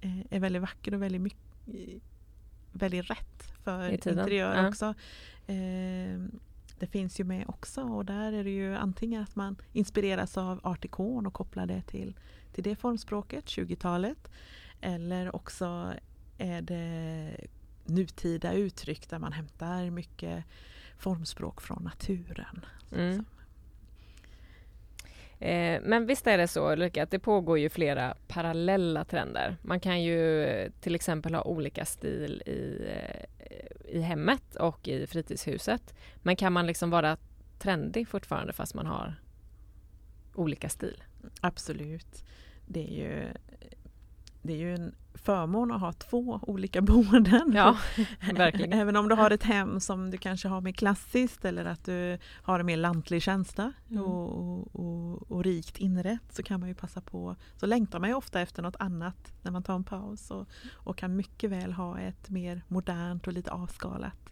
eh 0.00 0.26
är 0.30 0.40
väldigt 0.40 0.62
vacker 0.62 0.94
och 0.94 1.02
väldigt, 1.02 1.20
mycket, 1.20 2.02
väldigt 2.72 3.10
rätt 3.10 3.52
för 3.64 3.90
interiör 3.90 4.62
ja. 4.62 4.68
också. 4.68 4.94
Eh, 5.46 6.20
det 6.78 6.86
finns 6.86 7.20
ju 7.20 7.24
med 7.24 7.44
också 7.48 7.82
och 7.82 8.04
där 8.04 8.32
är 8.32 8.44
det 8.44 8.50
ju 8.50 8.76
antingen 8.76 9.22
att 9.22 9.36
man 9.36 9.56
inspireras 9.72 10.38
av 10.38 10.60
art 10.62 10.84
och 11.26 11.32
kopplar 11.32 11.66
det 11.66 11.82
till, 11.82 12.16
till 12.52 12.64
det 12.64 12.76
formspråket, 12.76 13.44
20-talet. 13.44 14.30
Eller 14.80 15.36
också 15.36 15.92
är 16.38 16.62
det 16.62 17.36
nutida 17.84 18.52
uttryck 18.52 19.10
där 19.10 19.18
man 19.18 19.32
hämtar 19.32 19.90
mycket 19.90 20.44
formspråk 20.98 21.60
från 21.60 21.82
naturen. 21.82 22.66
Mm. 22.92 23.24
Eh, 25.40 25.80
men 25.82 26.06
visst 26.06 26.26
är 26.26 26.38
det 26.38 26.48
så 26.48 26.72
Ulrika 26.72 27.02
att 27.02 27.10
det 27.10 27.18
pågår 27.18 27.58
ju 27.58 27.68
flera 27.68 28.16
parallella 28.28 29.04
trender. 29.04 29.56
Man 29.62 29.80
kan 29.80 30.02
ju 30.02 30.46
till 30.80 30.94
exempel 30.94 31.34
ha 31.34 31.42
olika 31.42 31.84
stil 31.84 32.42
i, 32.46 32.88
eh, 32.88 33.96
i 33.96 34.00
hemmet 34.00 34.56
och 34.56 34.88
i 34.88 35.06
fritidshuset. 35.06 35.94
Men 36.22 36.36
kan 36.36 36.52
man 36.52 36.66
liksom 36.66 36.90
vara 36.90 37.16
trendig 37.58 38.08
fortfarande 38.08 38.52
fast 38.52 38.74
man 38.74 38.86
har 38.86 39.14
olika 40.34 40.68
stil? 40.68 41.02
Absolut. 41.40 42.24
Det 42.66 42.80
är 42.80 42.92
ju, 42.92 43.26
det 44.48 44.54
är 44.54 44.58
ju 44.58 44.74
en 44.74 44.94
förmån 45.14 45.72
att 45.72 45.80
ha 45.80 45.92
två 45.92 46.40
olika 46.42 46.82
boenden. 46.82 47.52
Ja, 47.54 47.78
verkligen. 48.34 48.72
Även 48.72 48.96
om 48.96 49.08
du 49.08 49.14
har 49.14 49.30
ett 49.30 49.42
hem 49.42 49.80
som 49.80 50.10
du 50.10 50.18
kanske 50.18 50.48
har 50.48 50.60
mer 50.60 50.72
klassiskt 50.72 51.44
eller 51.44 51.64
att 51.64 51.84
du 51.84 52.18
har 52.42 52.60
en 52.60 52.66
mer 52.66 52.76
lantlig 52.76 53.22
känsla 53.22 53.72
mm. 53.90 54.02
och, 54.02 54.74
och, 54.74 55.32
och, 55.32 55.44
rikt 55.44 55.78
inrett 55.78 56.32
så 56.32 56.42
kan 56.42 56.60
man 56.60 56.68
ju 56.68 56.74
passa 56.74 57.00
på. 57.00 57.36
Så 57.56 57.66
längtar 57.66 57.98
man 57.98 58.08
ju 58.08 58.14
ofta 58.14 58.40
efter 58.40 58.62
något 58.62 58.76
annat 58.78 59.32
när 59.42 59.50
man 59.50 59.62
tar 59.62 59.74
en 59.74 59.84
paus 59.84 60.30
och, 60.30 60.48
och 60.72 60.96
kan 60.98 61.16
mycket 61.16 61.50
väl 61.50 61.72
ha 61.72 61.98
ett 61.98 62.30
mer 62.30 62.62
modernt 62.68 63.26
och 63.26 63.32
lite 63.32 63.50
avskalat 63.50 64.30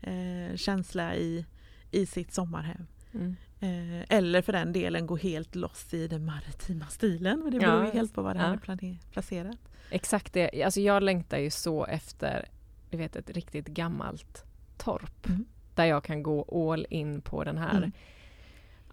eh, 0.00 0.56
känsla 0.56 1.16
i, 1.16 1.46
i 1.90 2.06
sitt 2.06 2.34
sommarhem. 2.34 2.86
Mm. 3.12 3.36
Eh, 3.60 4.16
eller 4.16 4.42
för 4.42 4.52
den 4.52 4.72
delen 4.72 5.06
gå 5.06 5.16
helt 5.16 5.54
loss 5.54 5.94
i 5.94 6.08
den 6.08 6.24
maritima 6.24 6.86
stilen. 6.86 7.50
det 7.50 7.58
beror 7.58 7.74
ja, 7.74 7.86
ju 7.86 7.90
helt 7.90 8.14
på 8.14 8.22
var 8.22 8.34
det 8.34 8.40
ja. 8.40 8.74
är 8.86 8.98
placerat. 9.12 9.58
Exakt 9.90 10.32
det. 10.32 10.62
Alltså 10.64 10.80
jag 10.80 11.02
längtar 11.02 11.38
ju 11.38 11.50
så 11.50 11.86
efter 11.86 12.48
du 12.94 12.98
vet, 12.98 13.16
ett 13.16 13.30
riktigt 13.30 13.66
gammalt 13.66 14.44
torp. 14.76 15.26
Mm. 15.26 15.44
Där 15.74 15.84
jag 15.84 16.04
kan 16.04 16.22
gå 16.22 16.70
all 16.72 16.86
in 16.90 17.20
på 17.20 17.44
den 17.44 17.58
här 17.58 17.76
mm. 17.76 17.92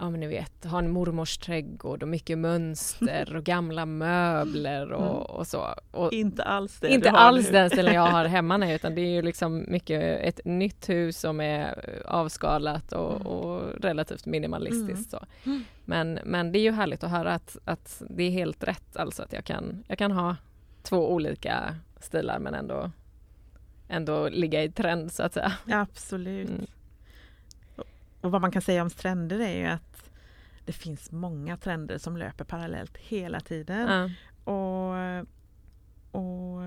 Ja 0.02 0.10
men 0.10 0.20
ni 0.20 0.28
vet, 0.28 0.66
ha 0.66 0.80
en 0.80 0.92
mormors 0.92 1.38
trädgård 1.38 2.04
och 2.04 2.10
mycket 2.10 2.38
mönster 2.38 3.36
och 3.36 3.44
gamla 3.44 3.86
möbler 3.86 4.92
och, 4.92 5.02
mm. 5.02 5.22
och 5.22 5.48
så. 5.48 5.76
Och 5.92 6.14
inte 6.14 6.44
alls 6.44 6.80
det 6.80 6.90
Inte 6.90 7.12
alls 7.12 7.50
den 7.50 7.70
stilen 7.70 7.94
jag 7.94 8.08
har 8.08 8.26
hemma 8.38 8.58
nu 8.58 8.76
utan 8.76 8.96
det 8.96 9.02
är 9.02 9.10
ju 9.10 9.22
liksom 9.22 9.66
mycket 9.68 10.22
ett 10.22 10.40
nytt 10.46 10.90
hus 10.90 11.20
som 11.20 11.42
är 11.42 11.76
avskalat 12.06 12.92
och, 12.92 13.16
mm. 13.16 13.28
och 13.28 13.82
relativt 13.82 14.26
minimalistiskt. 14.26 15.14
Mm. 15.14 15.26
Så. 15.44 15.60
Men, 15.86 16.20
men 16.26 16.52
det 16.52 16.60
är 16.60 16.64
ju 16.64 16.72
härligt 16.72 17.04
att 17.04 17.12
höra 17.12 17.34
att, 17.34 17.58
att 17.66 18.04
det 18.10 18.24
är 18.24 18.32
helt 18.32 18.64
rätt 18.64 18.98
alltså 18.98 19.24
att 19.24 19.34
jag 19.34 19.46
kan, 19.46 19.84
jag 19.88 19.98
kan 19.98 20.12
ha 20.12 20.36
två 20.84 21.14
olika 21.14 21.76
stilar 22.00 22.40
men 22.40 22.54
ändå 22.54 22.92
ändå 23.88 24.30
ligga 24.30 24.64
i 24.64 24.72
trend 24.72 25.12
så 25.12 25.24
att 25.24 25.34
säga. 25.34 25.54
Absolut. 25.68 26.50
Mm. 26.50 26.66
Och 28.22 28.32
vad 28.32 28.42
man 28.42 28.52
kan 28.52 28.62
säga 28.62 28.82
om 28.82 28.90
trender 28.90 29.40
är 29.40 29.58
ju 29.58 29.66
att 29.66 29.91
det 30.66 30.74
finns 30.74 31.12
många 31.12 31.58
trender 31.58 31.98
som 31.98 32.18
löper 32.18 32.46
parallellt 32.46 32.98
hela 32.98 33.40
tiden. 33.40 33.88
Ja. 33.90 34.10
Och, 34.54 34.96
och 36.22 36.62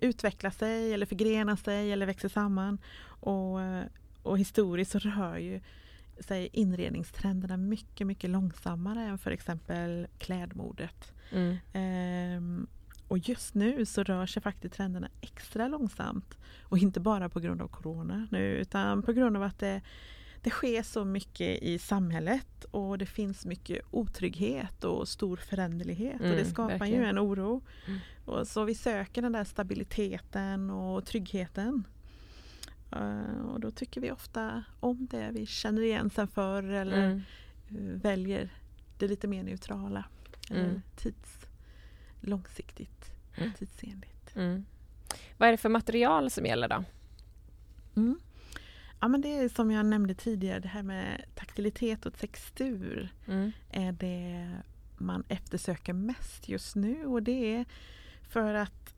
utveckla 0.00 0.50
sig 0.50 0.94
eller 0.94 1.06
förgrena 1.06 1.56
sig 1.56 1.92
eller 1.92 2.06
växer 2.06 2.28
samman. 2.28 2.78
Och, 3.04 3.58
och 4.22 4.38
historiskt 4.38 4.90
så 4.90 4.98
rör 4.98 5.36
ju 5.36 5.60
sig 6.20 6.48
inredningstrenderna 6.52 7.56
mycket, 7.56 8.06
mycket 8.06 8.30
långsammare 8.30 9.02
än 9.02 9.18
för 9.18 9.30
exempel 9.30 10.06
klädmodet. 10.18 11.12
Mm. 11.30 11.56
Ehm, 11.72 12.66
och 13.08 13.18
just 13.18 13.54
nu 13.54 13.86
så 13.86 14.02
rör 14.02 14.26
sig 14.26 14.42
faktiskt 14.42 14.74
trenderna 14.74 15.08
extra 15.20 15.68
långsamt. 15.68 16.38
Och 16.62 16.78
inte 16.78 17.00
bara 17.00 17.28
på 17.28 17.40
grund 17.40 17.62
av 17.62 17.68
Corona 17.68 18.26
nu 18.30 18.56
utan 18.56 19.02
på 19.02 19.12
grund 19.12 19.36
av 19.36 19.42
att 19.42 19.58
det, 19.58 19.80
det 20.42 20.50
sker 20.50 20.82
så 20.82 21.04
mycket 21.04 21.62
i 21.62 21.78
samhället 21.78 22.64
och 22.70 22.98
det 22.98 23.06
finns 23.06 23.46
mycket 23.46 23.84
otrygghet 23.90 24.84
och 24.84 25.08
stor 25.08 25.36
föränderlighet 25.36 26.20
mm, 26.20 26.30
och 26.30 26.36
det 26.36 26.42
mm, 26.42 26.52
skapar 26.52 26.78
verkligen. 26.78 27.02
ju 27.02 27.08
en 27.08 27.18
oro. 27.18 27.60
Mm. 27.86 27.98
Och 28.24 28.48
så 28.48 28.64
vi 28.64 28.74
söker 28.74 29.22
den 29.22 29.32
där 29.32 29.44
stabiliteten 29.44 30.70
och 30.70 31.06
tryggheten. 31.06 31.86
Uh, 32.96 33.46
och 33.46 33.60
då 33.60 33.70
tycker 33.70 34.00
vi 34.00 34.10
ofta 34.10 34.64
om 34.80 35.06
det 35.10 35.30
vi 35.32 35.46
känner 35.46 35.82
igen 35.82 36.10
sen 36.10 36.28
förr 36.28 36.62
eller 36.62 37.04
mm. 37.04 37.22
uh, 37.72 38.00
väljer 38.02 38.50
det 38.98 39.08
lite 39.08 39.28
mer 39.28 39.42
neutrala. 39.42 40.04
Mm. 40.50 40.82
tids, 40.96 41.46
långsiktigt, 42.20 43.14
mm. 43.36 43.52
tidsenligt. 43.58 44.36
Vad 45.36 45.48
är 45.48 45.52
det 45.52 45.58
för 45.58 45.68
material 45.68 46.30
som 46.30 46.46
gäller 46.46 46.68
då? 46.68 46.84
Mm. 47.96 48.20
Ja 49.00 49.08
men 49.08 49.20
det 49.20 49.28
är 49.28 49.48
som 49.48 49.70
jag 49.70 49.86
nämnde 49.86 50.14
tidigare, 50.14 50.60
det 50.60 50.68
här 50.68 50.82
med 50.82 51.24
taktilitet 51.34 52.06
och 52.06 52.18
textur 52.18 53.12
mm. 53.26 53.52
är 53.70 53.92
det 53.92 54.48
man 54.98 55.24
eftersöker 55.28 55.92
mest 55.92 56.48
just 56.48 56.76
nu 56.76 57.06
och 57.06 57.22
det 57.22 57.54
är 57.54 57.64
för 58.28 58.54
att 58.54 58.94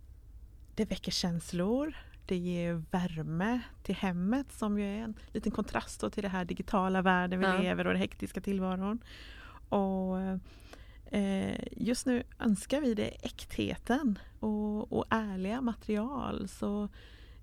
det 0.74 0.84
väcker 0.84 1.12
känslor, 1.12 1.96
det 2.26 2.36
ger 2.36 2.82
värme 2.90 3.60
till 3.82 3.94
hemmet 3.94 4.52
som 4.52 4.78
ju 4.78 4.84
är 4.84 5.02
en 5.04 5.14
liten 5.32 5.52
kontrast 5.52 6.00
till 6.12 6.22
den 6.22 6.30
här 6.30 6.44
digitala 6.44 7.02
världen 7.02 7.40
vi 7.40 7.46
ja. 7.46 7.58
lever 7.58 7.86
och 7.86 7.92
den 7.92 8.02
hektiska 8.02 8.40
tillvaron. 8.40 9.04
Och 9.68 10.18
eh, 11.16 11.58
Just 11.70 12.06
nu 12.06 12.22
önskar 12.38 12.80
vi 12.80 12.94
det 12.94 13.08
äktheten 13.08 14.18
och, 14.40 14.92
och 14.92 15.04
ärliga 15.10 15.60
material. 15.60 16.48
Så 16.48 16.88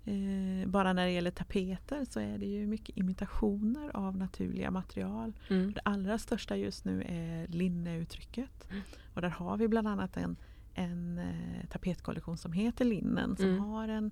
eh, 0.04 0.68
Bara 0.68 0.92
när 0.92 1.04
det 1.04 1.12
gäller 1.12 1.30
tapeter 1.30 2.04
så 2.10 2.20
är 2.20 2.38
det 2.38 2.46
ju 2.46 2.66
mycket 2.66 2.96
imitationer 2.96 3.96
av 3.96 4.16
naturliga 4.16 4.70
material. 4.70 5.32
Mm. 5.48 5.72
Det 5.72 5.80
allra 5.84 6.18
största 6.18 6.56
just 6.56 6.84
nu 6.84 7.02
är 7.02 7.46
linneuttrycket. 7.46 8.70
Mm. 8.70 8.82
Och 9.14 9.22
där 9.22 9.28
har 9.28 9.56
vi 9.56 9.68
bland 9.68 9.88
annat 9.88 10.16
en, 10.16 10.36
en 10.74 11.18
eh, 11.18 11.68
tapetkollektion 11.70 12.38
som 12.38 12.52
heter 12.52 12.84
Linnen 12.84 13.36
som 13.36 13.48
mm. 13.48 13.60
har 13.60 13.88
en 13.88 14.10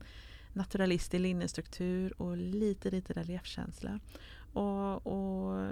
naturalistisk 0.52 1.22
linnestruktur 1.22 2.22
och 2.22 2.36
lite, 2.36 2.90
lite 2.90 3.12
reliefkänsla. 3.12 4.00
Och, 4.52 5.06
och, 5.06 5.68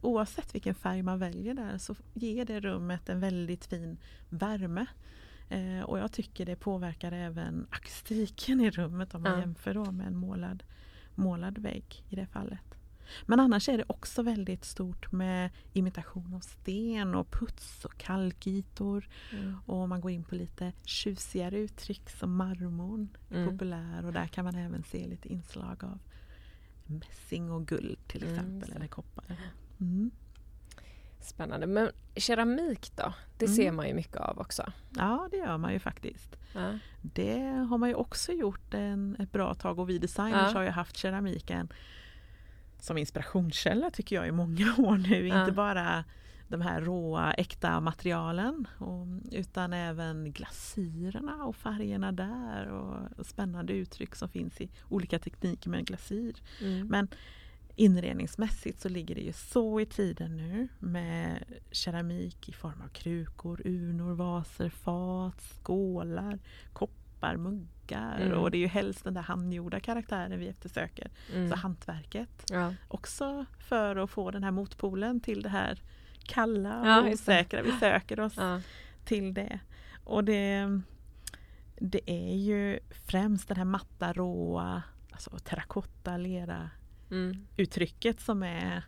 oavsett 0.00 0.54
vilken 0.54 0.74
färg 0.74 1.02
man 1.02 1.18
väljer 1.18 1.54
där 1.54 1.78
så 1.78 1.94
ger 2.14 2.44
det 2.44 2.60
rummet 2.60 3.08
en 3.08 3.20
väldigt 3.20 3.66
fin 3.66 3.96
värme. 4.28 4.86
Eh, 5.52 5.82
och 5.82 5.98
jag 5.98 6.12
tycker 6.12 6.46
det 6.46 6.56
påverkar 6.56 7.12
även 7.12 7.66
akustiken 7.70 8.60
i 8.60 8.70
rummet 8.70 9.14
om 9.14 9.22
man 9.22 9.32
ja. 9.32 9.38
jämför 9.38 9.92
med 9.92 10.06
en 10.06 10.16
målad, 10.16 10.62
målad 11.14 11.58
vägg 11.58 12.04
i 12.08 12.16
det 12.16 12.26
fallet. 12.26 12.74
Men 13.26 13.40
annars 13.40 13.68
är 13.68 13.78
det 13.78 13.84
också 13.86 14.22
väldigt 14.22 14.64
stort 14.64 15.12
med 15.12 15.50
imitation 15.72 16.34
av 16.34 16.40
sten 16.40 17.14
och 17.14 17.30
puts 17.30 17.84
och 17.84 17.98
kalkytor. 17.98 19.08
Mm. 19.32 19.56
Och 19.66 19.88
man 19.88 20.00
går 20.00 20.10
in 20.10 20.24
på 20.24 20.34
lite 20.34 20.72
tjusigare 20.84 21.58
uttryck 21.58 22.10
som 22.10 22.36
marmorn 22.36 23.08
är 23.30 23.36
mm. 23.36 23.50
populär 23.50 24.06
och 24.06 24.12
där 24.12 24.26
kan 24.26 24.44
man 24.44 24.54
även 24.54 24.82
se 24.82 25.08
lite 25.08 25.28
inslag 25.28 25.84
av 25.84 25.98
mässing 26.86 27.50
och 27.50 27.66
guld 27.66 27.98
till 28.08 28.22
mm, 28.22 28.34
exempel 28.34 28.70
mm, 28.70 28.76
eller 28.76 28.88
koppar. 28.88 29.36
Spännande. 31.24 31.66
Men 31.66 31.90
keramik 32.16 32.92
då? 32.96 33.12
Det 33.38 33.44
mm. 33.44 33.56
ser 33.56 33.72
man 33.72 33.88
ju 33.88 33.94
mycket 33.94 34.16
av 34.16 34.38
också. 34.38 34.72
Ja, 34.96 35.28
det 35.30 35.36
gör 35.36 35.58
man 35.58 35.72
ju 35.72 35.78
faktiskt. 35.78 36.36
Ja. 36.54 36.78
Det 37.02 37.38
har 37.40 37.78
man 37.78 37.88
ju 37.88 37.94
också 37.94 38.32
gjort 38.32 38.74
en, 38.74 39.16
ett 39.18 39.32
bra 39.32 39.54
tag 39.54 39.78
och 39.78 39.88
vi 39.88 39.98
designers 39.98 40.50
ja. 40.52 40.58
har 40.58 40.62
ju 40.62 40.70
haft 40.70 40.96
keramiken 40.96 41.68
som 42.80 42.98
inspirationskälla 42.98 43.90
tycker 43.90 44.16
jag 44.16 44.28
i 44.28 44.32
många 44.32 44.74
år 44.78 44.96
nu. 44.96 45.28
Ja. 45.28 45.40
Inte 45.40 45.52
bara 45.52 46.04
de 46.48 46.60
här 46.60 46.80
råa 46.80 47.32
äkta 47.32 47.80
materialen 47.80 48.66
och, 48.78 49.06
utan 49.32 49.72
även 49.72 50.32
glasyrerna 50.32 51.44
och 51.44 51.56
färgerna 51.56 52.12
där 52.12 52.66
och 52.68 53.26
spännande 53.26 53.72
uttryck 53.72 54.14
som 54.14 54.28
finns 54.28 54.60
i 54.60 54.70
olika 54.88 55.18
tekniker 55.18 55.70
med 55.70 55.86
glasyr. 55.86 56.34
Mm. 56.60 56.86
Men 56.86 57.08
inredningsmässigt 57.76 58.80
så 58.80 58.88
ligger 58.88 59.14
det 59.14 59.20
ju 59.20 59.32
så 59.32 59.80
i 59.80 59.86
tiden 59.86 60.36
nu 60.36 60.68
med 60.78 61.44
keramik 61.70 62.48
i 62.48 62.52
form 62.52 62.82
av 62.84 62.88
krukor, 62.88 63.62
urnor, 63.64 64.14
vaser, 64.14 64.68
fat, 64.68 65.40
skålar, 65.40 66.38
koppar, 66.72 67.36
muggar 67.36 68.20
mm. 68.20 68.38
och 68.38 68.50
det 68.50 68.56
är 68.56 68.60
ju 68.60 68.66
helst 68.66 69.04
den 69.04 69.14
där 69.14 69.22
handgjorda 69.22 69.80
karaktären 69.80 70.38
vi 70.38 70.48
eftersöker. 70.48 71.10
Mm. 71.34 71.50
Så 71.50 71.56
hantverket. 71.56 72.44
Ja. 72.50 72.74
Också 72.88 73.44
för 73.58 73.96
att 73.96 74.10
få 74.10 74.30
den 74.30 74.44
här 74.44 74.50
motpolen 74.50 75.20
till 75.20 75.42
det 75.42 75.48
här 75.48 75.82
kalla 76.24 76.80
och 76.80 76.86
ja, 76.86 77.12
osäkra. 77.12 77.62
Vi 77.62 77.72
söker 77.72 78.20
oss 78.20 78.34
ja. 78.36 78.60
till 79.04 79.34
det. 79.34 79.60
Och 80.04 80.24
det, 80.24 80.80
det 81.76 82.10
är 82.10 82.36
ju 82.36 82.78
främst 83.06 83.48
den 83.48 83.56
här 83.56 83.64
matta, 83.64 84.12
råa, 84.12 84.82
alltså 85.10 85.38
terrakotta, 85.38 86.16
lera 86.16 86.70
mm. 87.12 87.46
uttrycket 87.56 88.20
som 88.20 88.42
är 88.42 88.84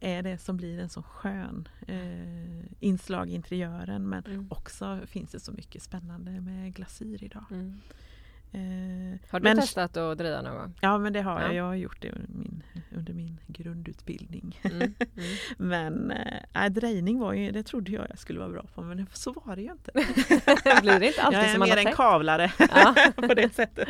är 0.00 0.22
det 0.22 0.38
som 0.38 0.56
blir 0.56 0.78
en 0.78 0.88
så 0.88 1.02
skön 1.02 1.68
eh, 1.86 2.64
inslag 2.80 3.30
i 3.30 3.34
interiören 3.34 4.08
men 4.08 4.24
mm. 4.24 4.46
också 4.50 5.00
finns 5.06 5.30
det 5.30 5.40
så 5.40 5.52
mycket 5.52 5.82
spännande 5.82 6.40
med 6.40 6.74
glasyr 6.74 7.24
idag. 7.24 7.44
Mm. 7.50 7.80
Eh, 8.54 9.18
har 9.30 9.40
du 9.40 9.44
men, 9.44 9.56
testat 9.56 9.96
att 9.96 10.18
dreja 10.18 10.42
någon 10.42 10.56
gång? 10.56 10.74
Ja 10.80 10.98
men 10.98 11.12
det 11.12 11.22
har 11.22 11.40
jag. 11.40 11.54
Jag 11.54 11.64
har 11.64 11.74
gjort 11.74 12.02
det 12.02 12.10
under 12.10 12.28
min, 12.38 12.62
under 12.96 13.12
min 13.12 13.40
grundutbildning. 13.46 14.60
Mm. 14.62 14.76
Mm. 14.82 14.94
men 15.56 16.12
äh, 16.54 16.66
drejning 16.70 17.18
var 17.18 17.32
ju, 17.32 17.50
det 17.50 17.62
trodde 17.62 17.92
jag 17.92 18.06
jag 18.10 18.18
skulle 18.18 18.38
vara 18.38 18.48
bra 18.48 18.64
på 18.74 18.82
men 18.82 19.06
så 19.12 19.32
var 19.32 19.56
det 19.56 19.62
ju 19.62 19.70
inte. 19.72 19.90
Blir 20.82 21.00
det 21.00 21.06
inte 21.06 21.22
alltid 21.22 21.38
jag 21.38 21.46
är 21.46 21.52
som 21.52 21.60
mer 21.60 21.76
en 21.76 21.92
kavlare 21.92 22.52
på 23.16 23.34
det 23.34 23.54
sättet. 23.54 23.88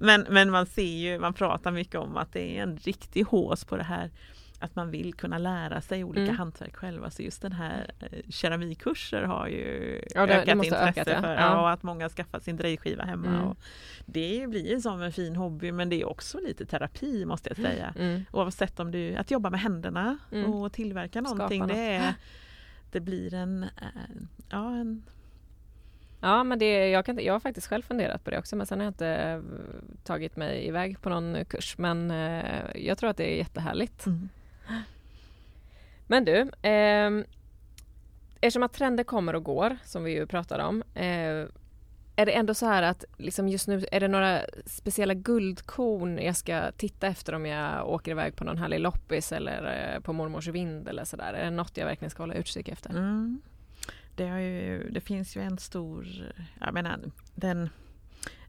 Men, 0.00 0.26
men 0.30 0.50
man 0.50 0.66
ser 0.66 0.96
ju, 0.96 1.18
man 1.18 1.34
pratar 1.34 1.70
mycket 1.70 2.00
om 2.00 2.16
att 2.16 2.32
det 2.32 2.58
är 2.58 2.62
en 2.62 2.76
riktig 2.76 3.22
hås 3.22 3.64
på 3.64 3.76
det 3.76 3.82
här 3.82 4.10
att 4.66 4.76
man 4.76 4.90
vill 4.90 5.14
kunna 5.14 5.38
lära 5.38 5.80
sig 5.80 6.04
olika 6.04 6.22
mm. 6.22 6.36
hantverk 6.36 6.76
själva. 6.76 7.10
Så 7.10 7.22
just 7.22 7.42
den 7.42 7.52
här 7.52 7.90
eh, 8.00 8.18
keramikkurser 8.28 9.22
har 9.22 9.48
ju 9.48 10.00
ja, 10.14 10.26
det, 10.26 10.34
ökat 10.34 10.46
det 10.46 10.66
intresse 10.66 10.88
ökat, 10.88 11.06
ja. 11.06 11.20
för 11.20 11.34
ja. 11.34 11.60
och 11.60 11.70
att 11.70 11.82
många 11.82 12.04
har 12.04 12.10
skaffat 12.10 12.44
sin 12.44 12.56
drejskiva 12.56 13.04
hemma. 13.04 13.28
Mm. 13.28 13.42
Och 13.42 13.58
det 14.06 14.46
blir 14.50 14.80
som 14.80 15.02
en 15.02 15.12
fin 15.12 15.36
hobby 15.36 15.72
men 15.72 15.88
det 15.88 16.00
är 16.00 16.08
också 16.08 16.38
lite 16.40 16.66
terapi 16.66 17.24
måste 17.24 17.50
jag 17.50 17.56
säga. 17.56 17.94
Mm. 17.98 18.24
Oavsett 18.32 18.80
om 18.80 18.90
du, 18.90 19.16
att 19.16 19.30
jobba 19.30 19.50
med 19.50 19.60
händerna 19.60 20.18
mm. 20.32 20.52
och 20.52 20.72
tillverka 20.72 21.20
någonting. 21.20 21.66
Det, 21.66 21.78
är, 21.78 22.14
det 22.92 23.00
blir 23.00 23.34
en, 23.34 23.62
eh, 23.62 23.68
ja, 24.48 24.76
en 24.76 25.02
Ja, 26.20 26.44
men 26.44 26.58
det, 26.58 26.88
jag, 26.88 27.06
kan, 27.06 27.18
jag 27.24 27.32
har 27.32 27.40
faktiskt 27.40 27.66
själv 27.66 27.82
funderat 27.82 28.24
på 28.24 28.30
det 28.30 28.38
också 28.38 28.56
men 28.56 28.66
sen 28.66 28.78
har 28.78 28.84
jag 28.84 28.90
inte 28.90 29.08
eh, 29.08 29.40
tagit 30.04 30.36
mig 30.36 30.66
iväg 30.66 31.00
på 31.00 31.08
någon 31.08 31.44
kurs. 31.44 31.78
Men 31.78 32.10
jag 32.74 32.98
tror 32.98 33.10
att 33.10 33.16
det 33.16 33.32
är 33.32 33.36
jättehärligt. 33.36 34.06
Mm. 34.06 34.28
Men 36.06 36.24
du, 36.24 36.40
eh, 36.62 37.10
eftersom 38.40 38.62
att 38.62 38.72
trender 38.72 39.04
kommer 39.04 39.34
och 39.34 39.44
går, 39.44 39.76
som 39.84 40.04
vi 40.04 40.12
ju 40.12 40.26
pratade 40.26 40.62
om, 40.62 40.82
eh, 40.94 41.46
är 42.18 42.26
det 42.26 42.32
ändå 42.32 42.54
så 42.54 42.66
här 42.66 42.82
att 42.82 43.04
liksom 43.16 43.48
just 43.48 43.68
nu, 43.68 43.86
är 43.92 44.00
det 44.00 44.08
några 44.08 44.40
speciella 44.66 45.14
guldkorn 45.14 46.18
jag 46.18 46.36
ska 46.36 46.72
titta 46.72 47.06
efter 47.06 47.32
om 47.32 47.46
jag 47.46 47.88
åker 47.88 48.10
iväg 48.10 48.36
på 48.36 48.44
någon 48.44 48.58
härlig 48.58 48.80
loppis 48.80 49.32
eller 49.32 49.92
eh, 49.94 50.00
på 50.00 50.12
mormors 50.12 50.48
vind 50.48 50.88
eller 50.88 51.04
sådär? 51.04 51.32
Är 51.32 51.44
det 51.44 51.50
något 51.50 51.76
jag 51.76 51.86
verkligen 51.86 52.10
ska 52.10 52.22
hålla 52.22 52.34
utkik 52.34 52.68
efter? 52.68 52.90
Mm. 52.90 53.40
Det, 54.16 54.24
ju, 54.24 54.90
det, 54.90 55.00
finns 55.00 55.36
ju 55.36 55.42
en 55.42 55.58
stor, 55.58 56.06
jag 56.60 56.74
menar 56.74 57.00
den 57.34 57.70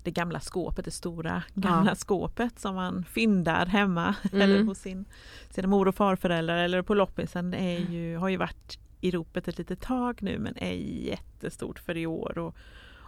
det 0.07 0.11
gamla 0.11 0.39
skåpet, 0.39 0.85
det 0.85 0.91
stora 0.91 1.43
gamla 1.53 1.91
ja. 1.91 1.95
skåpet 1.95 2.59
som 2.59 2.75
man 2.75 3.05
fyndar 3.05 3.65
hemma 3.65 4.15
mm. 4.31 4.41
eller 4.41 4.63
hos 4.63 4.79
sin, 4.79 5.05
sina 5.49 5.67
mor 5.67 5.87
och 5.87 5.95
farföräldrar 5.95 6.57
eller 6.57 6.81
på 6.81 6.93
loppisen 6.93 7.53
är 7.53 7.79
ju, 7.79 8.17
har 8.17 8.29
ju 8.29 8.37
varit 8.37 8.79
i 9.01 9.11
ropet 9.11 9.47
ett 9.47 9.57
litet 9.57 9.81
tag 9.81 10.19
nu 10.21 10.39
men 10.39 10.57
är 10.57 10.73
jättestort 11.05 11.79
för 11.79 11.97
i 11.97 12.05
år. 12.05 12.37
Och, 12.37 12.55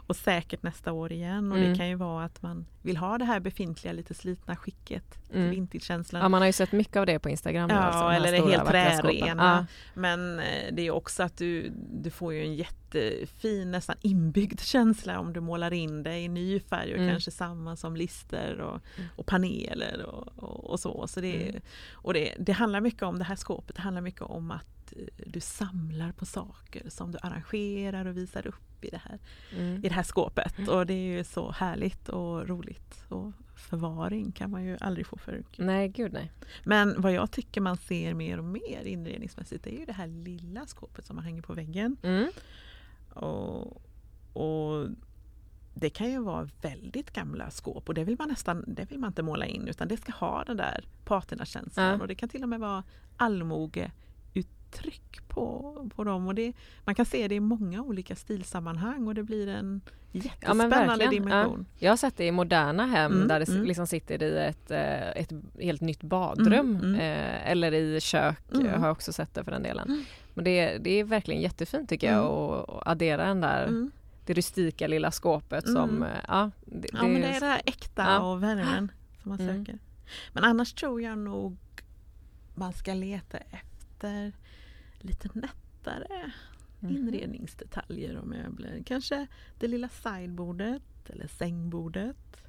och 0.09 0.15
säkert 0.15 0.63
nästa 0.63 0.91
år 0.91 1.11
igen. 1.11 1.51
Och 1.51 1.57
Mm. 1.57 1.69
det 1.71 1.77
kan 1.77 1.89
ju 1.89 1.95
vara 1.95 2.23
att 2.25 2.41
man 2.41 2.65
vill 2.81 2.97
ha 2.97 3.17
det 3.17 3.25
här 3.25 3.39
befintliga 3.39 3.93
lite 3.93 4.13
slitna 4.13 4.55
skicket, 4.55 5.03
Mm. 5.33 5.49
vintage-känslan. 5.51 6.21
Ja, 6.21 6.29
man 6.29 6.41
har 6.41 6.45
ju 6.47 6.53
sett 6.53 6.71
mycket 6.71 6.95
av 6.97 7.05
det 7.05 7.19
på 7.19 7.29
Instagram. 7.29 7.69
Ja, 7.69 7.75
alltså, 7.77 8.05
eller 8.05 8.31
det 8.31 8.51
helt 8.51 8.67
trärena. 8.69 9.67
Men 9.93 10.39
eh, 10.39 10.45
det 10.73 10.81
är 10.87 10.91
också 10.91 11.23
att 11.23 11.37
du, 11.37 11.71
du 11.91 12.09
får 12.09 12.33
ju 12.33 12.41
en 12.41 12.55
jättefin, 12.55 13.71
nästan 13.71 13.95
inbyggd 14.01 14.59
känsla 14.59 15.19
om 15.19 15.33
du 15.33 15.39
målar 15.39 15.73
in 15.73 16.03
det 16.03 16.19
i 16.19 16.27
ny 16.27 16.59
färg 16.59 16.91
och 16.93 16.97
Mm. 16.99 17.09
kanske 17.09 17.31
samma 17.31 17.75
som 17.75 17.95
lister 17.95 18.59
och, 18.61 18.79
Mm. 18.97 19.09
och 19.15 19.25
paneler 19.25 20.05
och, 20.05 20.27
och, 20.43 20.69
och 20.69 20.79
så. 20.79 21.07
så 21.07 21.21
det, 21.21 21.49
Mm. 21.49 21.61
och 21.93 22.13
det, 22.13 22.33
det 22.39 22.51
handlar 22.51 22.81
mycket 22.81 23.03
om 23.03 23.17
det 23.19 23.25
här 23.25 23.35
skåpet, 23.35 23.75
det 23.75 23.81
handlar 23.81 24.01
mycket 24.01 24.21
om 24.21 24.51
att 24.51 24.65
eh, 24.97 25.25
du 25.25 25.39
samlar 25.39 26.11
på 26.11 26.25
saker 26.25 26.89
som 26.89 27.11
du 27.11 27.17
arrangerar 27.21 28.05
och 28.05 28.17
visar 28.17 28.47
upp 28.47 28.85
i 28.85 28.89
det 28.89 29.01
här. 29.03 29.19
Mm. 29.57 29.85
i 29.85 29.89
det 29.89 29.95
här 29.95 30.03
skåpet. 30.03 30.67
Och 30.67 30.85
det 30.85 30.93
är 30.93 31.17
ju 31.17 31.23
så 31.23 31.51
härligt 31.51 32.09
och 32.09 32.47
roligt. 32.47 33.03
Och 33.09 33.31
förvaring 33.55 34.31
kan 34.31 34.51
man 34.51 34.63
ju 34.63 34.77
aldrig 34.81 35.05
få 35.05 35.17
för. 35.17 35.43
Nej, 35.57 35.89
gud 35.89 36.13
nej. 36.13 36.31
Men 36.63 37.01
vad 37.01 37.13
jag 37.13 37.31
tycker 37.31 37.61
man 37.61 37.77
ser 37.77 38.13
mer 38.13 38.37
och 38.37 38.43
mer 38.43 38.83
inredningsmässigt 38.83 39.67
är 39.67 39.71
ju 39.71 39.85
det 39.85 39.93
här 39.93 40.07
lilla 40.07 40.65
skåpet 40.65 41.05
som 41.05 41.15
man 41.15 41.25
hänger 41.25 41.41
på 41.41 41.53
väggen. 41.53 41.97
Mm. 42.03 42.29
Och, 43.09 43.81
och 44.33 44.87
det 45.73 45.89
kan 45.89 46.11
ju 46.11 46.19
vara 46.19 46.49
väldigt 46.61 47.11
gamla 47.11 47.51
skåp 47.51 47.89
och 47.89 47.95
det 47.95 48.03
vill 48.03 48.15
man 48.19 48.27
nästan 48.27 48.63
det 48.67 48.91
vill 48.91 48.99
man 48.99 49.07
inte 49.07 49.23
måla 49.23 49.45
in 49.45 49.67
utan 49.67 49.87
det 49.87 49.97
ska 49.97 50.11
ha 50.11 50.43
den 50.43 50.57
där 50.57 50.85
patinakänslan. 51.05 51.85
Ja. 51.85 52.01
Och 52.01 52.07
det 52.07 52.15
kan 52.15 52.29
till 52.29 52.43
och 52.43 52.49
med 52.49 52.59
vara 52.59 52.83
allmogeuttryck 54.73 55.27
på, 55.27 55.89
på 55.95 56.03
dem. 56.03 56.27
Och 56.27 56.35
det, 56.35 56.53
man 56.85 56.95
kan 56.95 57.05
se 57.05 57.27
det 57.27 57.35
i 57.35 57.39
många 57.39 57.81
olika 57.81 58.15
stilsammanhang 58.15 59.07
och 59.07 59.15
det 59.15 59.23
blir 59.23 59.47
en 59.47 59.81
jättespännande 60.11 60.69
verkligen. 60.87 61.11
dimension. 61.11 61.65
Jag 61.79 61.91
har 61.91 61.97
sett 61.97 62.17
det 62.17 62.25
i 62.25 62.31
moderna 62.31 62.85
hem 62.85 63.11
Mm, 63.11 63.27
där 63.27 63.39
det 63.39 63.49
mm. 63.49 63.63
liksom 63.63 63.87
sitter 63.87 64.23
i 64.23 64.37
ett, 64.37 64.71
eh, 64.71 65.09
ett 65.09 65.31
helt 65.59 65.81
nytt 65.81 66.03
badrum. 66.03 66.75
Mm, 66.75 66.83
mm. 66.83 66.95
Eh, 66.95 67.51
eller 67.51 67.71
i 67.73 67.99
kök 68.01 68.37
Mm. 68.53 68.67
har 68.67 68.87
jag 68.87 68.91
också 68.91 69.13
sett 69.13 69.33
det 69.33 69.43
för 69.43 69.51
den 69.51 69.63
delen. 69.63 69.87
Mm. 69.87 70.03
Men 70.33 70.43
det, 70.45 70.77
det 70.77 70.89
är 70.99 71.03
verkligen 71.03 71.41
jättefint 71.41 71.89
tycker 71.89 72.07
jag 72.11 72.19
Mm. 72.25 72.31
att 72.31 72.69
att 72.69 72.87
addera 72.87 73.27
den 73.27 73.41
där, 73.41 73.67
Mm. 73.67 73.91
det 74.25 74.33
rustika 74.33 74.87
lilla 74.87 75.11
skåpet 75.11 75.67
Mm. 75.67 75.75
som, 75.75 76.03
eh, 76.03 76.09
ja, 76.27 76.51
det, 76.65 76.89
Ja 76.93 77.03
men 77.03 77.21
det 77.21 77.27
är 77.27 77.39
det 77.39 77.45
här 77.45 77.61
äkta 77.65 78.01
Ja. 78.03 78.19
och 78.19 78.43
värmen 78.43 78.91
som 79.23 79.29
man 79.29 79.39
Mm. 79.39 79.65
söker. 79.65 79.79
Men 80.33 80.43
annars 80.43 80.73
tror 80.73 81.01
jag 81.01 81.17
nog 81.17 81.57
man 82.55 82.73
ska 82.73 82.93
leta 82.93 83.37
efter 83.37 84.31
lite 84.99 85.29
nättare 85.33 86.31
Mhm. 86.79 86.97
inredningsdetaljer 86.97 88.15
och 88.17 88.27
möbler. 88.27 88.83
Kanske 88.85 89.27
det 89.59 89.67
lilla 89.67 89.89
sideboardet 89.89 91.09
eller 91.09 91.27
sängbordet. 91.27 92.43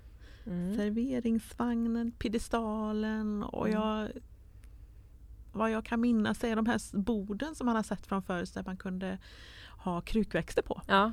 Mm. 0.47 0.77
Serveringsvagnen, 0.77 2.13
piedestalen 2.13 3.43
och 3.43 3.69
Mm. 3.69 3.81
jag 3.81 4.09
vad 5.53 5.71
jag 5.71 5.85
kan 5.85 6.01
minnas 6.01 6.45
är 6.45 6.57
de 6.57 6.67
här 6.67 6.97
borden 6.97 7.55
som 7.55 7.67
man 7.67 7.77
har 7.77 7.83
sett 7.83 8.07
från 8.07 8.23
förr 8.23 8.55
där 8.55 8.63
man 8.67 8.77
kunde 8.77 9.19
ha 9.79 10.01
krukväxter 10.01 10.63
på. 10.63 10.83
Ja. 10.89 11.13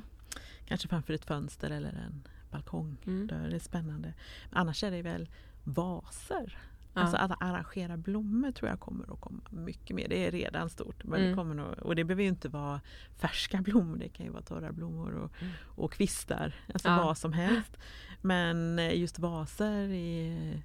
Kanske 0.64 0.88
framför 0.88 1.12
ett 1.14 1.24
fönster 1.24 1.70
eller 1.70 1.92
en 1.92 2.22
balkong. 2.50 2.96
Mm. 3.06 3.26
Där 3.26 3.40
är 3.44 3.50
det 3.50 3.60
spännande. 3.60 4.14
Annars 4.50 4.84
är 4.84 4.90
det 4.90 5.02
väl 5.02 5.28
vaser. 5.64 6.58
Ja. 6.98 7.02
Alltså 7.04 7.16
att 7.16 7.42
arrangera 7.42 7.96
blommor 7.96 8.50
tror 8.52 8.68
jag 8.70 8.80
kommer 8.80 9.12
att 9.12 9.20
komma 9.20 9.40
mycket 9.50 9.96
mer. 9.96 10.08
Det 10.08 10.26
är 10.26 10.30
redan 10.30 10.70
stort. 10.70 11.04
Men 11.04 11.20
det 11.20 11.26
Mm. 11.26 11.36
kommer 11.38 11.54
nog, 11.54 11.78
och 11.78 11.96
det 11.96 12.04
behöver 12.04 12.22
ju 12.22 12.28
inte 12.28 12.48
vara 12.48 12.80
färska 13.16 13.60
blommor. 13.62 13.96
Det 13.98 14.08
kan 14.08 14.26
ju 14.26 14.32
vara 14.32 14.42
torra 14.42 14.72
blommor 14.72 15.12
och, 15.14 15.32
Mm. 15.42 15.52
och 15.64 15.92
kvistar. 15.92 16.54
Alltså 16.72 16.88
Ja. 16.88 16.96
vad 17.04 17.18
som 17.18 17.32
helst. 17.32 17.76
Men 18.20 18.78
eh, 18.78 18.94
just 18.98 19.18
vaser 19.18 19.88
i, 19.88 20.62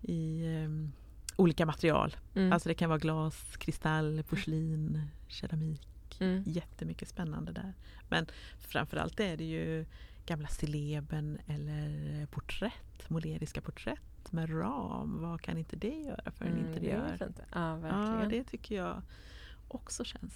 i 0.00 0.44
um, 0.64 0.92
olika 1.36 1.66
material. 1.66 2.16
Mm. 2.34 2.52
Alltså 2.52 2.68
det 2.68 2.74
kan 2.74 2.88
vara 2.88 2.98
glas, 2.98 3.56
kristall, 3.56 4.22
porslin, 4.28 5.02
keramik. 5.28 5.88
Mm. 6.20 6.42
Jättemycket 6.46 7.08
spännande 7.08 7.52
där. 7.52 7.72
Men 8.08 8.26
framförallt 8.58 9.20
är 9.20 9.36
det 9.36 9.44
ju 9.44 9.86
gamla 10.26 10.48
stilleben 10.48 11.38
eller 11.46 12.26
porträtt, 12.26 13.08
måleriska 13.10 13.60
porträtt 13.60 14.32
med 14.32 14.50
ram. 14.60 15.22
Vad 15.22 15.40
kan 15.40 15.58
inte 15.58 15.76
det 15.76 15.94
göra 16.00 16.30
för 16.30 16.44
en 16.44 16.52
Mm, 16.52 16.62
det 16.64 16.68
interiör? 16.68 17.16
fint. 17.18 17.40
Ja, 17.52 17.78
Ja, 17.88 18.26
det 18.30 18.44
tycker 18.44 18.74
jag 18.76 19.02
också 19.68 20.04
känns 20.04 20.34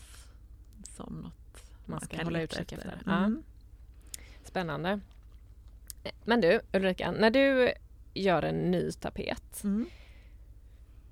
som 0.83 1.15
något 1.21 1.71
Man 1.85 2.01
ska 2.01 2.17
kan 2.17 2.25
hålla 2.27 2.41
utkik 2.41 2.73
efter. 2.73 2.77
efter. 2.89 3.03
Ja. 3.07 3.17
Mm. 3.17 3.43
Spännande. 4.45 5.01
Men 6.25 6.41
du 6.41 6.61
Ulrika, 6.73 7.11
när 7.11 7.31
du 7.31 7.73
gör 8.15 8.43
en 8.43 8.71
ny 8.71 8.93
tapet 8.93 9.65
Mm. 9.65 9.87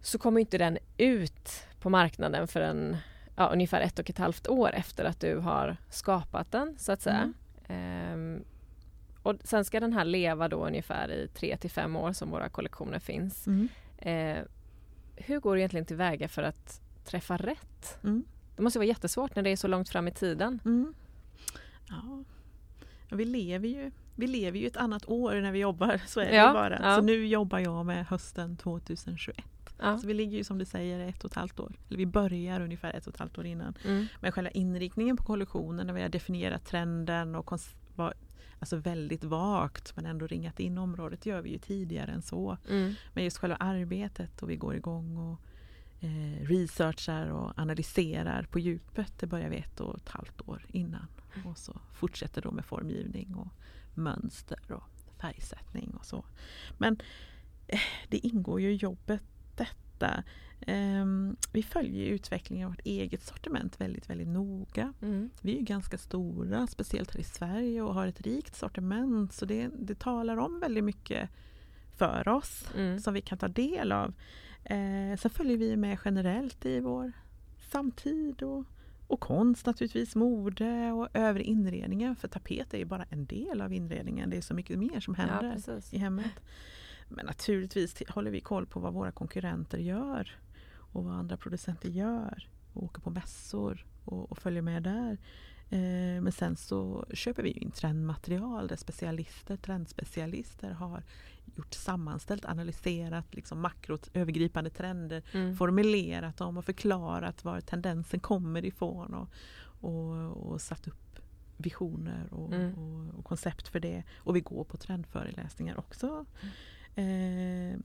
så 0.03 0.19
kommer 0.19 0.41
inte 0.41 0.59
den 0.59 0.79
ut 0.97 1.67
på 1.81 1.91
marknaden 1.91 2.49
förrän 2.49 2.97
ja, 3.37 3.47
ungefär 3.53 3.81
ett 3.81 3.99
och 3.99 4.11
ett 4.11 4.19
halvt 4.19 4.49
år 4.49 4.71
efter 4.75 5.05
att 5.05 5.21
du 5.21 5.37
har 5.39 5.77
skapat 5.91 6.53
den 6.53 6.79
så 6.79 6.93
att 6.93 7.01
säga. 7.03 7.33
Ehm, 7.69 8.45
och 9.25 9.35
sen 9.45 9.65
ska 9.65 9.81
den 9.81 9.93
här 9.93 10.05
leva 10.05 10.49
då 10.49 10.67
ungefär 10.67 11.09
i 11.13 11.29
tre 11.35 11.57
till 11.57 11.71
fem 11.71 11.97
år 11.97 12.13
som 12.13 12.31
våra 12.31 12.49
kollektioner 12.49 12.99
finns. 12.99 13.47
Mm. 13.47 13.69
Eh, 13.99 14.45
hur 15.17 15.41
går 15.41 15.55
du 15.55 15.61
egentligen 15.61 15.87
tillväga 15.87 16.29
för 16.29 16.43
att 16.43 16.81
träffa 17.05 17.37
rätt? 17.37 17.99
Mm. 18.05 18.25
Det 18.57 18.63
måste 18.63 18.79
vara 18.79 18.87
jättesvårt 18.87 19.37
när 19.37 19.43
det 19.43 19.51
är 19.51 19.57
så 19.57 19.69
långt 19.69 19.89
fram 19.89 20.09
i 20.09 20.11
tiden. 20.11 20.61
Mm. 20.65 20.95
Ja. 21.89 22.25
Ja, 23.09 23.17
Vi 23.17 23.25
lever 23.25 23.69
ju 23.69 23.91
vi 24.17 24.27
lever 24.27 24.59
ju 24.59 24.67
ett 24.67 24.77
annat 24.77 25.09
år 25.09 25.35
när 25.41 25.53
vi 25.53 25.59
jobbar, 25.59 26.01
så 26.07 26.21
är 26.21 26.27
det 26.27 26.37
Ja, 26.37 26.53
bara. 26.53 26.81
ja. 26.83 26.97
Så 26.97 27.03
nu 27.03 27.27
jobbar 27.27 27.59
jag 27.59 27.87
med 27.87 28.07
hösten 28.07 28.57
2021. 28.57 29.45
Ja. 29.81 29.99
Så 29.99 30.07
vi 30.07 30.15
ligger 30.15 30.37
ju 30.39 30.45
som 30.45 30.59
du 30.59 30.65
säger 30.65 31.09
ett 31.09 31.25
och 31.25 31.31
ett 31.31 31.37
halvt 31.37 31.61
år. 31.61 31.73
Eller 31.89 31.99
vi 31.99 32.07
börjar 32.07 32.61
ungefär 32.61 32.93
ett 32.93 33.07
och 33.07 33.15
ett 33.15 33.19
halvt 33.21 33.39
år 33.39 33.47
innan. 33.47 33.75
Mm. 33.85 34.07
Men 34.21 34.33
själva 34.33 34.51
inriktningen 34.51 35.17
på 35.17 35.23
kollektionen 35.25 35.87
när 35.87 35.95
vi 35.95 36.03
har 36.03 36.09
definierat 36.09 36.67
trenden 36.67 37.35
och 37.35 37.61
var, 37.97 38.15
alltså 38.59 38.77
väldigt 38.77 39.25
vagt 39.25 39.97
men 39.97 40.07
ändå 40.07 40.27
ringat 40.27 40.61
in 40.61 40.79
området 40.79 41.27
gör 41.27 41.43
vi 41.43 41.51
ju 41.51 41.59
tidigare 41.59 42.13
än 42.13 42.23
så. 42.23 42.57
Mm. 42.71 42.95
Men 43.13 43.25
just 43.25 43.39
själva 43.39 43.57
arbetet 43.57 44.43
och 44.43 44.51
vi 44.51 44.57
går 44.57 44.77
igång 44.77 45.17
och 45.17 45.41
eh, 46.01 46.47
researchar 46.47 47.27
och 47.27 47.53
analyserar 47.57 48.43
på 48.43 48.59
djupet 48.59 49.13
det 49.19 49.27
börjar 49.27 49.49
vi 49.49 49.57
ett 49.57 49.81
och 49.81 49.97
ett 49.97 50.09
halvt 50.09 50.49
år 50.49 50.67
innan. 50.69 51.07
Och 51.45 51.59
så 51.59 51.81
fortsätter 51.95 52.43
då 52.43 52.51
med 52.51 52.65
formgivning 52.65 53.35
och 53.35 53.49
mönster 53.95 54.73
och 54.73 54.83
färgsättning 55.21 55.95
och 55.99 56.07
så. 56.07 56.25
Men 56.79 56.97
eh, 57.67 57.81
det 58.09 58.19
ingår 58.19 58.61
ju 58.61 58.73
i 58.73 58.77
jobbet 58.77 59.23
detta. 59.57 60.25
Ehm, 60.67 61.37
vi 61.53 61.63
följer 61.63 62.07
utvecklingen 62.07 62.67
av 62.67 62.73
vårt 62.73 62.87
eget 62.87 63.23
sortiment 63.23 63.81
väldigt, 63.81 64.11
väldigt 64.11 64.29
noga. 64.29 64.93
Mm. 65.03 65.31
Vi 65.43 65.59
är 65.59 65.63
ganska 65.63 65.99
stora, 65.99 66.67
speciellt 66.67 67.11
här 67.15 67.21
i 67.21 67.25
Sverige 67.25 67.83
och 67.83 67.95
har 67.95 68.07
ett 68.07 68.21
rikt 68.21 68.57
sortiment 68.57 69.33
så 69.33 69.45
det, 69.45 69.69
det 69.79 69.99
talar 69.99 70.37
om 70.37 70.61
väldigt 70.61 70.85
mycket 70.85 71.31
för 71.97 72.29
oss 72.29 72.65
Mm. 72.77 72.99
som 72.99 73.15
vi 73.15 73.21
kan 73.21 73.39
ta 73.39 73.49
del 73.49 73.93
av. 73.93 74.15
Eh, 74.65 75.17
sen 75.19 75.31
följer 75.31 75.57
vi 75.57 75.77
med 75.77 75.99
generellt 76.05 76.67
i 76.67 76.81
vår 76.81 77.13
samtid 77.71 78.43
och, 78.43 78.65
och 79.07 79.21
konst 79.21 79.67
naturligtvis, 79.67 80.15
mode 80.17 80.93
och 80.93 81.09
övrig 81.15 81.47
inredningen. 81.47 82.17
För 82.17 82.29
tapet 82.29 82.75
är 82.75 82.79
ju 82.79 82.85
bara 82.85 83.05
en 83.11 83.27
del 83.27 83.61
av 83.61 83.73
inredningen. 83.73 84.31
Det 84.31 84.37
är 84.37 84.41
så 84.41 84.55
mycket 84.55 84.79
mer 84.79 85.01
som 85.01 85.15
Ja, 85.19 85.25
händer 85.25 85.55
precis. 85.55 85.95
i 85.95 85.99
hemmet. 85.99 86.41
Men 87.09 87.27
naturligtvis 87.27 88.03
håller 88.09 88.31
vi 88.31 88.41
koll 88.41 88.67
på 88.67 88.81
vad 88.81 88.93
våra 88.95 89.13
konkurrenter 89.13 89.79
gör 89.79 90.31
och 90.97 91.05
vad 91.05 91.15
andra 91.15 91.37
producenter 91.37 91.89
gör. 91.89 92.49
Och 92.73 92.83
åker 92.83 93.01
på 93.01 93.11
mässor 93.11 93.87
och, 94.05 94.31
och 94.31 94.39
följer 94.39 94.63
med 94.63 94.83
där. 94.83 95.19
Eh, 95.71 96.23
men 96.23 96.33
sen 96.33 96.57
så 96.57 97.07
köper 97.15 97.43
vi 97.43 97.51
in 97.51 97.71
trendmaterial 97.71 98.67
där 98.69 98.77
specialister, 98.77 99.57
trendspecialister 99.57 100.71
har 100.71 101.03
gjort 101.57 101.75
sammanställt, 101.75 102.45
analyserat 102.45 103.35
liksom 103.35 103.61
makrot, 103.61 104.11
övergripande 104.15 104.71
trender, 104.71 105.23
Mm. 105.33 105.57
formulerat 105.57 106.37
dem 106.37 106.57
och 106.57 106.65
förklarat 106.65 107.45
var 107.45 107.61
tendensen 107.61 108.21
kommer 108.21 108.65
ifrån 108.65 109.15
och, 109.15 109.29
och, 109.81 110.51
och 110.53 110.61
satt 110.61 110.89
upp 110.89 111.19
visioner 111.57 112.33
och, 112.35 112.53
Mm. 112.55 112.75
och, 112.75 113.19
och 113.19 113.25
koncept 113.25 113.69
för 113.69 113.81
det. 113.81 114.03
Och 114.17 114.37
vi 114.37 114.41
går 114.41 114.65
på 114.65 114.77
trendföreläsningar 114.77 115.79
också. 115.79 116.27
Eh, 116.95 117.79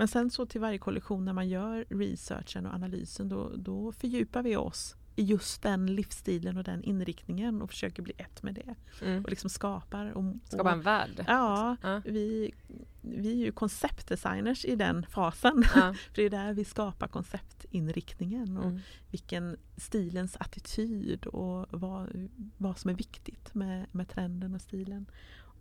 men 0.00 0.08
sen 0.08 0.30
så 0.30 0.46
till 0.46 0.60
varje 0.60 0.78
kollektion 0.78 1.24
när 1.24 1.32
man 1.32 1.48
gör 1.48 1.84
researchen 1.88 2.66
och 2.66 2.74
analysen 2.74 3.28
då, 3.28 3.52
då 3.56 3.92
fördjupar 3.92 4.42
vi 4.42 4.56
oss 4.56 4.96
just 5.16 5.62
den 5.62 5.94
livsstilen 5.94 6.56
och 6.56 6.64
den 6.64 6.84
inriktningen 6.84 7.62
och 7.62 7.70
försöker 7.70 8.02
bli 8.02 8.12
ett 8.16 8.42
med 8.42 8.54
det. 8.54 8.74
Mm. 9.02 9.24
Och 9.24 9.30
liksom 9.30 9.50
skapar. 9.50 10.12
Och, 10.12 10.24
Skapa 10.44 10.72
en 10.72 10.82
värld? 10.82 11.24
Ja, 11.26 11.76
ja. 11.82 12.02
Vi, 12.04 12.54
vi 13.00 13.32
är 13.32 13.44
ju 13.44 13.52
konceptdesigners 13.52 14.64
i 14.64 14.76
den 14.76 15.06
fasen. 15.06 15.64
Ja. 15.74 15.94
För 16.14 16.16
det 16.16 16.22
är 16.22 16.30
där 16.30 16.52
vi 16.52 16.64
skapar 16.64 17.08
konceptinriktningen 17.08 18.56
och 18.56 18.64
mm. 18.64 18.80
vilken 19.10 19.56
stilens 19.76 20.36
attityd 20.40 21.26
och 21.26 21.66
vad, 21.70 22.28
vad 22.56 22.78
som 22.78 22.90
är 22.90 22.94
viktigt 22.94 23.54
med, 23.54 23.86
med 23.92 24.08
trenden 24.08 24.54
och 24.54 24.62
stilen. 24.62 25.06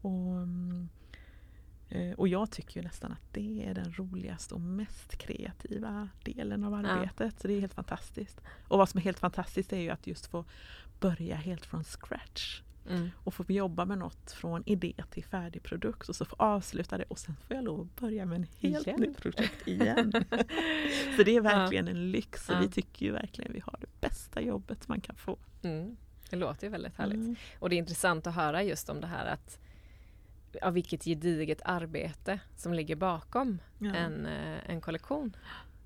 Och, 0.02 0.38
mm, 0.38 0.90
och 2.18 2.28
jag 2.28 2.52
tycker 2.52 2.80
ju 2.80 2.84
nästan 2.84 3.12
att 3.12 3.34
det 3.34 3.66
är 3.66 3.74
den 3.74 3.94
roligaste 3.94 4.56
och 4.56 4.62
mest 4.62 5.18
kreativa 5.18 6.10
delen 6.24 6.64
av 6.64 6.74
arbetet. 6.74 7.34
Ja. 7.36 7.42
Så 7.42 7.48
det 7.48 7.54
är 7.54 7.60
helt 7.60 7.74
fantastiskt. 7.74 8.42
Och 8.68 8.78
vad 8.78 8.90
som 8.90 8.98
är 8.98 9.02
helt 9.02 9.20
fantastiskt 9.20 9.74
är 9.74 9.80
ju 9.80 9.90
att 9.90 10.08
just 10.08 10.26
få 10.26 10.46
börja 11.00 11.36
helt 11.36 11.66
från 11.66 11.84
scratch. 11.84 12.62
Mm. 12.90 13.10
Och 13.16 13.34
få 13.34 13.46
jobba 13.48 13.86
med 13.86 13.98
något 13.98 14.32
från 14.32 14.64
idé 14.66 14.94
till 15.12 15.24
färdig 15.24 15.64
produkt 15.64 16.10
och 16.10 16.16
så 16.16 16.26
få 16.26 16.36
avsluta 16.40 16.98
det 16.98 17.04
och 17.04 17.20
sen 17.20 17.36
får 17.36 17.56
jag 17.56 17.66
lov 17.66 17.82
att 17.82 18.02
börja 18.02 18.26
med 18.26 18.36
en 18.36 18.48
helt 18.60 18.88
igen. 18.88 19.00
nytt 19.00 19.18
projekt 19.18 19.68
igen. 19.68 20.12
så 21.18 21.24
det 21.24 21.36
är 21.36 21.42
verkligen 21.42 21.86
ja. 21.86 21.92
en 21.92 22.12
lyx 22.12 22.50
och 22.50 22.56
ja. 22.56 22.60
vi 22.60 22.68
tycker 22.70 23.06
ju 23.06 23.12
verkligen 23.12 23.54
vi 23.54 23.60
har 23.60 23.78
det 23.82 24.02
bästa 24.02 24.42
jobbet 24.42 24.88
man 24.88 25.02
kan 25.02 25.16
få. 25.16 25.38
Mm. 25.62 25.98
Det 26.30 26.36
låter 26.36 26.68
ju 26.68 26.72
väldigt 26.72 26.96
härligt. 26.98 27.16
Mm. 27.16 27.36
Och 27.60 27.70
det 27.70 27.76
är 27.76 27.78
intressant 27.78 28.28
att 28.28 28.36
höra 28.36 28.64
just 28.64 28.90
om 28.90 29.02
det 29.02 29.08
här 29.08 29.26
att 29.26 29.60
av 30.62 30.74
vilket 30.74 31.04
gediget 31.04 31.62
arbete 31.66 32.40
som 32.56 32.74
ligger 32.74 32.96
bakom 32.96 33.60
ja. 33.80 33.96
en, 33.96 34.26
eh, 34.26 34.70
en 34.70 34.82
kollektion. 34.82 35.36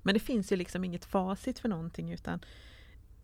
Men 0.02 0.14
det 0.14 0.20
finns 0.20 0.52
ju 0.52 0.56
liksom 0.56 0.84
inget 0.84 1.04
facit 1.04 1.58
för 1.58 1.68
någonting 1.68 2.12
utan 2.12 2.40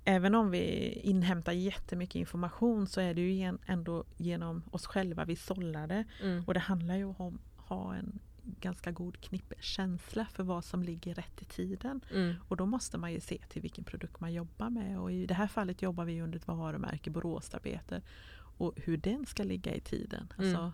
även 0.04 0.34
om 0.34 0.50
vi 0.50 0.92
inhämtar 0.92 1.52
jättemycket 1.52 2.14
information 2.14 2.86
så 2.86 3.00
är 3.00 3.14
det 3.14 3.20
ju 3.20 3.58
ändå 3.66 4.04
genom 4.16 4.62
oss 4.70 4.86
själva 4.86 5.24
vi 5.24 5.36
sållar 5.36 5.86
det. 5.86 6.04
Mm. 6.22 6.44
Och 6.46 6.54
det 6.54 6.60
handlar 6.60 6.96
ju 6.96 7.04
om 7.04 7.38
att 7.56 7.68
ha 7.68 7.94
en 7.94 8.18
ganska 8.42 8.90
god 8.90 9.20
knippe-känsla 9.20 10.26
för 10.32 10.42
vad 10.42 10.64
som 10.64 10.82
ligger 10.82 11.14
rätt 11.14 11.42
i 11.42 11.44
tiden. 11.44 12.00
Mm. 12.14 12.34
Och 12.48 12.56
då 12.56 12.66
måste 12.66 12.98
man 12.98 13.12
ju 13.12 13.20
se 13.20 13.38
till 13.48 13.62
vilken 13.62 13.84
produkt 13.84 14.20
man 14.20 14.32
jobbar 14.32 14.70
med. 14.70 14.98
Och 14.98 15.12
i 15.12 15.26
det 15.26 15.34
här 15.34 15.46
fallet 15.46 15.82
jobbar 15.82 16.04
vi 16.04 16.22
under 16.22 16.38
ett 16.38 16.46
varumärke, 16.46 17.10
Boråsarbete. 17.10 18.02
Och 18.32 18.72
hur 18.76 18.96
den 18.96 19.26
ska 19.26 19.42
ligga 19.42 19.74
i 19.74 19.80
tiden. 19.80 20.32
Alltså, 20.36 20.58
mm 20.58 20.72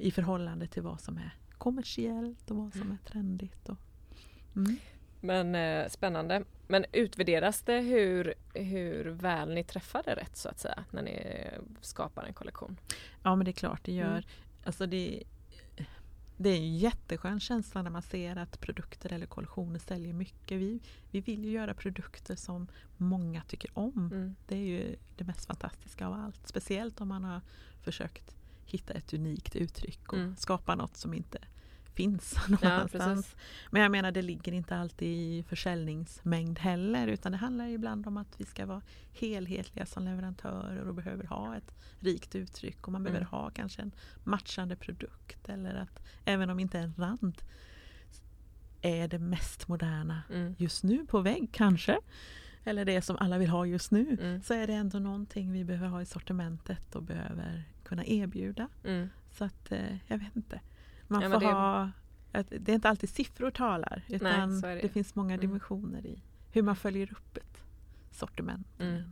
i 0.00 0.10
förhållande 0.10 0.66
till 0.66 0.82
vad 0.82 1.00
som 1.00 1.16
är 1.16 1.36
kommersiellt 1.58 2.50
och 2.50 2.56
vad 2.56 2.74
som 2.74 2.90
är 2.90 3.10
trendigt. 3.10 3.68
Och, 3.68 3.78
mm. 4.56 4.76
Men 5.20 5.54
eh, 5.54 5.88
spännande. 5.88 6.44
Men 6.68 6.84
utvärderas 6.92 7.62
det 7.62 7.80
hur, 7.80 8.34
hur 8.54 9.04
väl 9.04 9.54
ni 9.54 9.64
träffade 9.64 10.14
rätt 10.14 10.36
så 10.36 10.48
att 10.48 10.58
säga 10.58 10.84
när 10.90 11.02
ni 11.02 11.46
skapar 11.80 12.24
en 12.24 12.34
kollektion? 12.34 12.76
Ja 13.22 13.36
men 13.36 13.44
det 13.44 13.50
är 13.50 13.52
klart 13.52 13.84
det 13.84 13.92
gör. 13.92 14.10
Mm. 14.10 14.24
Alltså 14.64 14.86
det, 14.86 15.22
det 16.36 16.48
är 16.48 16.56
en 16.56 16.76
jätteskön 16.76 17.40
känsla 17.40 17.82
när 17.82 17.90
man 17.90 18.02
ser 18.02 18.36
att 18.36 18.60
produkter 18.60 19.12
eller 19.12 19.26
kollektioner 19.26 19.78
säljer 19.78 20.12
mycket. 20.12 20.58
Vi, 20.58 20.80
vi 21.10 21.20
vill 21.20 21.44
ju 21.44 21.50
göra 21.50 21.74
produkter 21.74 22.36
som 22.36 22.68
många 22.96 23.42
tycker 23.42 23.70
om. 23.78 24.10
Mm. 24.12 24.34
Det 24.48 24.54
är 24.54 24.66
ju 24.66 24.96
det 25.16 25.24
mest 25.24 25.46
fantastiska 25.46 26.06
av 26.06 26.12
allt. 26.12 26.48
Speciellt 26.48 27.00
om 27.00 27.08
man 27.08 27.24
har 27.24 27.40
försökt 27.82 28.36
hitta 28.66 28.94
ett 28.94 29.14
unikt 29.14 29.56
uttryck 29.56 30.12
och 30.12 30.18
mm. 30.18 30.36
skapa 30.36 30.74
något 30.74 30.96
som 30.96 31.14
inte 31.14 31.38
finns 31.94 32.36
någon 32.48 32.64
annanstans. 32.64 33.36
Men 33.70 33.82
jag 33.82 33.90
menar 33.90 34.12
det 34.12 34.22
ligger 34.22 34.52
inte 34.52 34.76
alltid 34.76 35.08
i 35.08 35.42
försäljningsmängd 35.42 36.58
heller 36.58 37.06
utan 37.08 37.32
det 37.32 37.38
handlar 37.38 37.68
ibland 37.68 38.06
om 38.06 38.16
att 38.16 38.40
vi 38.40 38.44
ska 38.44 38.66
vara 38.66 38.82
helhetliga 39.12 39.86
som 39.86 40.04
leverantörer 40.04 40.88
och 40.88 40.94
behöver 40.94 41.24
ha 41.24 41.56
ett 41.56 41.74
rikt 42.00 42.34
uttryck 42.34 42.86
och 42.86 42.92
man 42.92 43.02
mm. 43.02 43.12
behöver 43.12 43.30
ha 43.30 43.50
kanske 43.50 43.82
en 43.82 43.92
matchande 44.24 44.76
produkt 44.76 45.48
eller 45.48 45.74
att 45.74 46.02
även 46.24 46.50
om 46.50 46.60
inte 46.60 46.78
en 46.78 46.94
rand 46.98 47.42
är 48.82 49.08
det 49.08 49.18
mest 49.18 49.68
moderna 49.68 50.22
mm. 50.30 50.54
just 50.58 50.82
nu 50.82 51.06
på 51.06 51.20
vägg 51.20 51.48
kanske 51.52 51.98
eller 52.64 52.84
det 52.84 53.02
som 53.02 53.16
alla 53.16 53.38
vill 53.38 53.50
ha 53.50 53.66
just 53.66 53.90
nu 53.90 54.18
mm. 54.20 54.42
så 54.42 54.54
är 54.54 54.66
det 54.66 54.72
ändå 54.72 54.98
någonting 54.98 55.52
vi 55.52 55.64
behöver 55.64 55.88
ha 55.88 56.02
i 56.02 56.06
sortimentet 56.06 56.94
och 56.94 57.02
behöver 57.02 57.64
kunna 57.84 58.04
erbjuda. 58.04 58.68
Mm. 58.84 59.08
Så 59.32 59.44
att 59.44 59.72
eh, 59.72 59.96
jag 60.06 60.18
vet 60.18 60.36
inte. 60.36 60.60
Man 61.08 61.22
ja, 61.22 61.30
får 61.30 61.40
det... 61.40 61.46
ha 61.46 61.90
det 62.42 62.68
är 62.68 62.74
inte 62.74 62.88
alltid 62.88 63.10
siffror 63.10 63.50
talar 63.50 64.02
utan 64.08 64.60
Nej, 64.60 64.74
det. 64.74 64.80
det. 64.82 64.88
finns 64.88 65.14
många 65.14 65.34
mm. 65.34 65.46
dimensioner 65.46 66.06
i 66.06 66.22
hur 66.52 66.62
man 66.62 66.76
följer 66.76 67.12
upp 67.12 67.36
ett 67.36 67.62
sortiment. 68.10 68.66
Mm. 68.78 69.02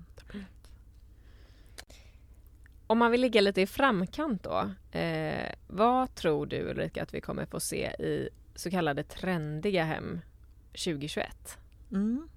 Om 2.87 2.99
man 2.99 3.11
vill 3.11 3.21
ligga 3.21 3.41
lite 3.41 3.61
i 3.61 3.67
framkant 3.67 4.43
då, 4.43 4.71
eh, 4.99 5.55
vad 5.67 6.15
tror 6.15 6.47
du 6.47 6.71
Ulrika 6.71 7.03
att 7.03 7.15
vi 7.15 7.21
kommer 7.21 7.47
få 7.47 7.61
se 7.61 7.87
i 7.87 8.29
så 8.55 8.71
kallade 8.71 9.03
trendiga 9.03 9.85
hem 9.85 10.21
2021? 10.73 11.59
Mm. 11.91 12.29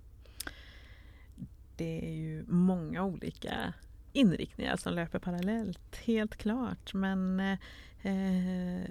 Det 1.75 2.07
är 2.07 2.13
ju 2.13 2.45
många 2.47 3.03
olika 3.03 3.73
inriktningar 4.15 4.77
som 4.77 4.93
löper 4.93 5.19
parallellt, 5.19 5.95
helt 5.95 6.35
klart. 6.35 6.93
Men 6.93 7.39
eh, 7.39 7.57
eh, 8.01 8.89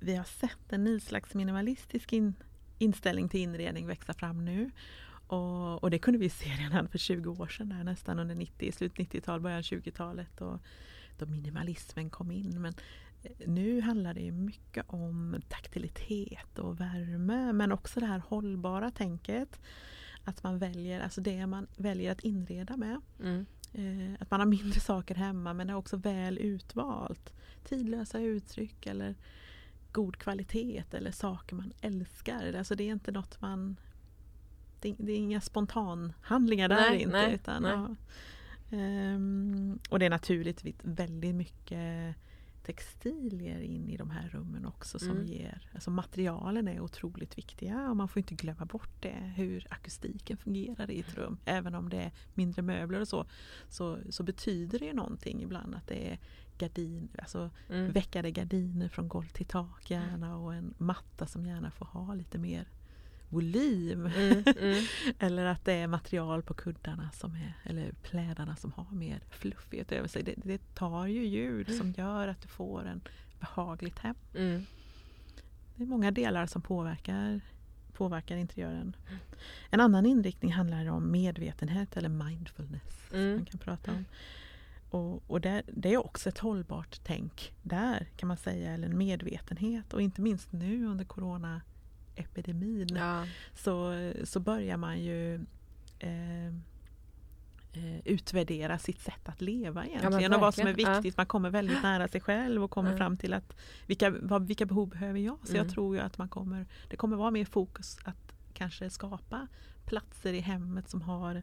vi 0.00 0.16
har 0.16 0.24
sett 0.24 0.72
en 0.72 0.84
ny 0.84 1.00
slags 1.00 1.34
minimalistisk 1.34 2.12
in, 2.12 2.34
inställning 2.78 3.28
till 3.28 3.40
inredning 3.40 3.86
växa 3.86 4.14
fram 4.14 4.44
nu. 4.44 4.70
Och, 5.26 5.82
och, 5.82 5.90
det 5.90 5.98
kunde 5.98 6.18
vi 6.18 6.30
se 6.30 6.48
redan 6.48 6.88
för 6.88 6.98
20 6.98 7.30
år 7.30 7.46
sedan, 7.46 7.68
där, 7.68 7.84
nästan 7.84 8.18
under 8.18 8.34
90, 8.34 8.72
slut 8.72 8.94
90-tal, 8.94 9.40
början 9.40 9.62
20-talet. 9.62 10.40
Och 10.40 10.60
då 11.18 11.26
minimalismen 11.26 12.10
kom 12.10 12.30
in. 12.30 12.62
Men 12.62 12.74
eh, 13.22 13.48
nu 13.48 13.80
handlar 13.80 14.14
det 14.14 14.32
mycket 14.32 14.84
om 14.88 15.40
taktilitet 15.48 16.58
och 16.58 16.80
värme 16.80 17.52
men 17.52 17.72
också 17.72 18.00
det 18.00 18.06
här 18.06 18.22
hållbara 18.28 18.90
tänket. 18.90 19.60
Att 20.24 20.42
man 20.42 20.58
väljer, 20.58 21.00
alltså 21.00 21.20
det 21.20 21.46
man 21.46 21.66
väljer 21.76 22.12
att 22.12 22.20
inreda 22.20 22.76
med. 22.76 23.00
Mm. 23.20 23.46
Eh, 23.72 24.14
att 24.20 24.30
man 24.30 24.40
har 24.40 24.46
mindre 24.46 24.80
saker 24.80 25.14
hemma 25.14 25.54
men 25.54 25.70
är 25.70 25.74
också 25.74 25.96
väl 25.96 26.38
utvalt. 26.38 27.32
Tidlösa 27.64 28.20
uttryck 28.20 28.86
eller 28.86 29.14
god 29.92 30.16
kvalitet 30.16 30.84
eller 30.92 31.10
saker 31.10 31.56
man 31.56 31.72
älskar. 31.80 32.54
Alltså 32.58 32.74
det 32.74 32.84
är 32.84 32.92
inte 32.92 33.12
något 33.12 33.40
man... 33.40 33.76
Det, 34.80 34.94
det 34.98 35.12
är 35.12 35.16
inga 35.16 35.40
spontanhandlingar 35.40 36.68
där 36.68 36.90
nej, 36.90 37.02
inte. 37.02 37.16
Nej, 37.16 37.34
utan, 37.34 37.62
nej. 37.62 37.72
Ja. 37.72 37.96
Um, 38.70 39.78
och 39.90 39.98
det 39.98 40.06
är 40.06 40.10
naturligtvis 40.10 40.74
väldigt 40.82 41.34
mycket 41.34 42.16
textilier 42.68 43.60
in 43.60 43.88
i 43.88 43.96
de 43.96 44.10
här 44.10 44.28
rummen 44.28 44.66
också 44.66 44.98
som 44.98 45.10
mm. 45.10 45.26
ger, 45.26 45.68
alltså 45.74 45.90
materialen 45.90 46.68
är 46.68 46.80
otroligt 46.80 47.38
viktiga 47.38 47.90
och 47.90 47.96
man 47.96 48.08
får 48.08 48.20
inte 48.20 48.34
glömma 48.34 48.64
bort 48.64 49.02
det, 49.02 49.32
hur 49.36 49.66
akustiken 49.70 50.36
fungerar 50.36 50.90
i 50.90 51.00
ett 51.00 51.14
rum. 51.14 51.38
Även 51.44 51.74
om 51.74 51.88
det 51.88 51.96
är 51.96 52.12
mindre 52.34 52.62
möbler 52.62 53.00
och 53.00 53.08
så, 53.08 53.26
så, 53.68 53.98
så 54.10 54.22
betyder 54.22 54.78
det 54.78 54.92
någonting 54.92 55.42
ibland 55.42 55.74
att 55.74 55.86
det 55.86 56.10
är 56.12 56.18
gardin, 56.58 57.08
alltså 57.18 57.50
mm. 57.68 57.92
veckade 57.92 58.30
gardiner 58.30 58.88
från 58.88 59.08
golv 59.08 59.28
till 59.28 59.46
tak 59.46 59.90
gärna 59.90 60.36
och 60.36 60.54
en 60.54 60.74
matta 60.78 61.26
som 61.26 61.46
gärna 61.46 61.70
får 61.70 61.86
ha 61.86 62.14
lite 62.14 62.38
mer 62.38 62.68
volym. 63.28 64.06
Mm, 64.06 64.44
mm. 64.60 64.84
eller 65.18 65.44
att 65.44 65.64
det 65.64 65.72
är 65.72 65.86
material 65.86 66.42
på 66.42 66.54
kuddarna 66.54 67.10
som 67.12 67.34
är, 67.34 67.54
eller 67.64 67.92
plädarna 67.92 68.56
som 68.56 68.72
har 68.72 68.90
mer 68.90 69.20
fluffighet 69.30 69.92
över 69.92 70.08
sig. 70.08 70.22
Det, 70.22 70.34
det 70.36 70.74
tar 70.74 71.06
ju 71.06 71.26
ljud 71.26 71.74
som 71.74 71.92
gör 71.96 72.28
att 72.28 72.42
du 72.42 72.48
får 72.48 72.86
en 72.86 73.00
behagligt 73.40 73.98
hem. 73.98 74.14
Mm. 74.34 74.66
Det 75.76 75.82
är 75.82 75.86
många 75.86 76.10
delar 76.10 76.46
som 76.46 76.62
påverkar, 76.62 77.40
påverkar 77.92 78.36
interiören. 78.36 78.96
En 79.70 79.80
annan 79.80 80.06
inriktning 80.06 80.52
handlar 80.52 80.86
om 80.86 81.10
medvetenhet 81.10 81.96
eller 81.96 82.08
mindfulness. 82.08 83.12
Mm. 83.12 83.36
man 83.36 83.44
kan 83.44 83.58
prata 83.58 83.92
om. 83.92 84.04
Och, 84.90 85.30
och 85.30 85.40
det, 85.40 85.62
det, 85.66 85.94
är 85.94 85.96
också 85.96 86.28
ett 86.28 86.38
hållbart 86.38 87.00
tänk 87.04 87.52
där 87.62 88.08
kan 88.16 88.26
man 88.26 88.36
säga, 88.36 88.72
eller 88.72 88.88
en 88.88 88.98
medvetenhet. 88.98 89.94
Och 89.94 90.02
inte 90.02 90.20
minst 90.20 90.52
nu 90.52 90.86
under 90.86 91.04
corona 91.04 91.60
epidemin 92.18 92.88
ja. 92.96 93.26
så, 93.54 93.92
så 94.24 94.40
börjar 94.40 94.76
man 94.76 95.00
ju 95.00 95.34
eh, 95.98 96.46
eh, 97.72 97.98
utvärdera 98.04 98.78
sitt 98.78 99.00
sätt 99.00 99.28
att 99.28 99.40
leva 99.40 99.86
egentligen 99.86 100.32
ja, 100.32 100.36
och 100.36 100.40
vad 100.40 100.54
som 100.54 100.66
är 100.66 100.74
viktigt. 100.74 101.16
Man 101.16 101.26
kommer 101.26 101.50
väldigt 101.50 101.82
nära 101.82 102.08
sig 102.08 102.20
själv 102.20 102.64
och 102.64 102.70
kommer 102.70 102.88
mm. 102.88 102.98
fram 102.98 103.16
till 103.16 103.34
att 103.34 103.56
vilka, 103.86 104.10
vad, 104.10 104.46
vilka 104.46 104.66
behov 104.66 104.88
behöver 104.88 105.20
jag? 105.20 105.38
Så 105.44 105.52
mm. 105.52 105.64
jag 105.64 105.74
tror 105.74 105.96
ju 105.96 106.02
att 106.02 106.18
man 106.18 106.28
kommer, 106.28 106.66
det 106.88 106.96
kommer 106.96 107.16
vara 107.16 107.30
mer 107.30 107.44
fokus 107.44 107.98
att 108.04 108.32
kanske 108.54 108.90
skapa 108.90 109.48
platser 109.84 110.32
i 110.32 110.40
hemmet 110.40 110.88
som 110.88 111.02
har 111.02 111.42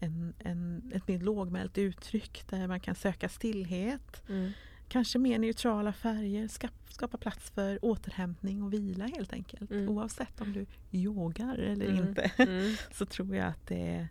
en, 0.00 0.34
en, 0.38 0.92
ett 0.94 1.08
mer 1.08 1.18
lågmält 1.18 1.78
uttryck 1.78 2.44
där 2.50 2.68
man 2.68 2.80
kan 2.80 2.94
söka 2.94 3.28
stillhet. 3.28 4.22
Mm. 4.28 4.52
Kanske 4.88 5.18
mer 5.18 5.38
neutrala 5.38 5.92
färger, 5.92 6.48
skapa 6.92 7.18
plats 7.18 7.50
för 7.50 7.84
återhämtning 7.84 8.62
och 8.62 8.72
vila 8.72 9.06
helt 9.06 9.32
enkelt. 9.32 9.70
Mm. 9.70 9.88
Oavsett 9.88 10.40
om 10.40 10.52
du 10.52 10.66
yogar 10.92 11.58
eller 11.58 11.86
mm. 11.86 12.08
inte 12.08 12.22
mm. 12.36 12.74
så 12.92 13.06
tror 13.06 13.36
jag 13.36 13.46
att 13.46 13.66
det, 13.66 14.08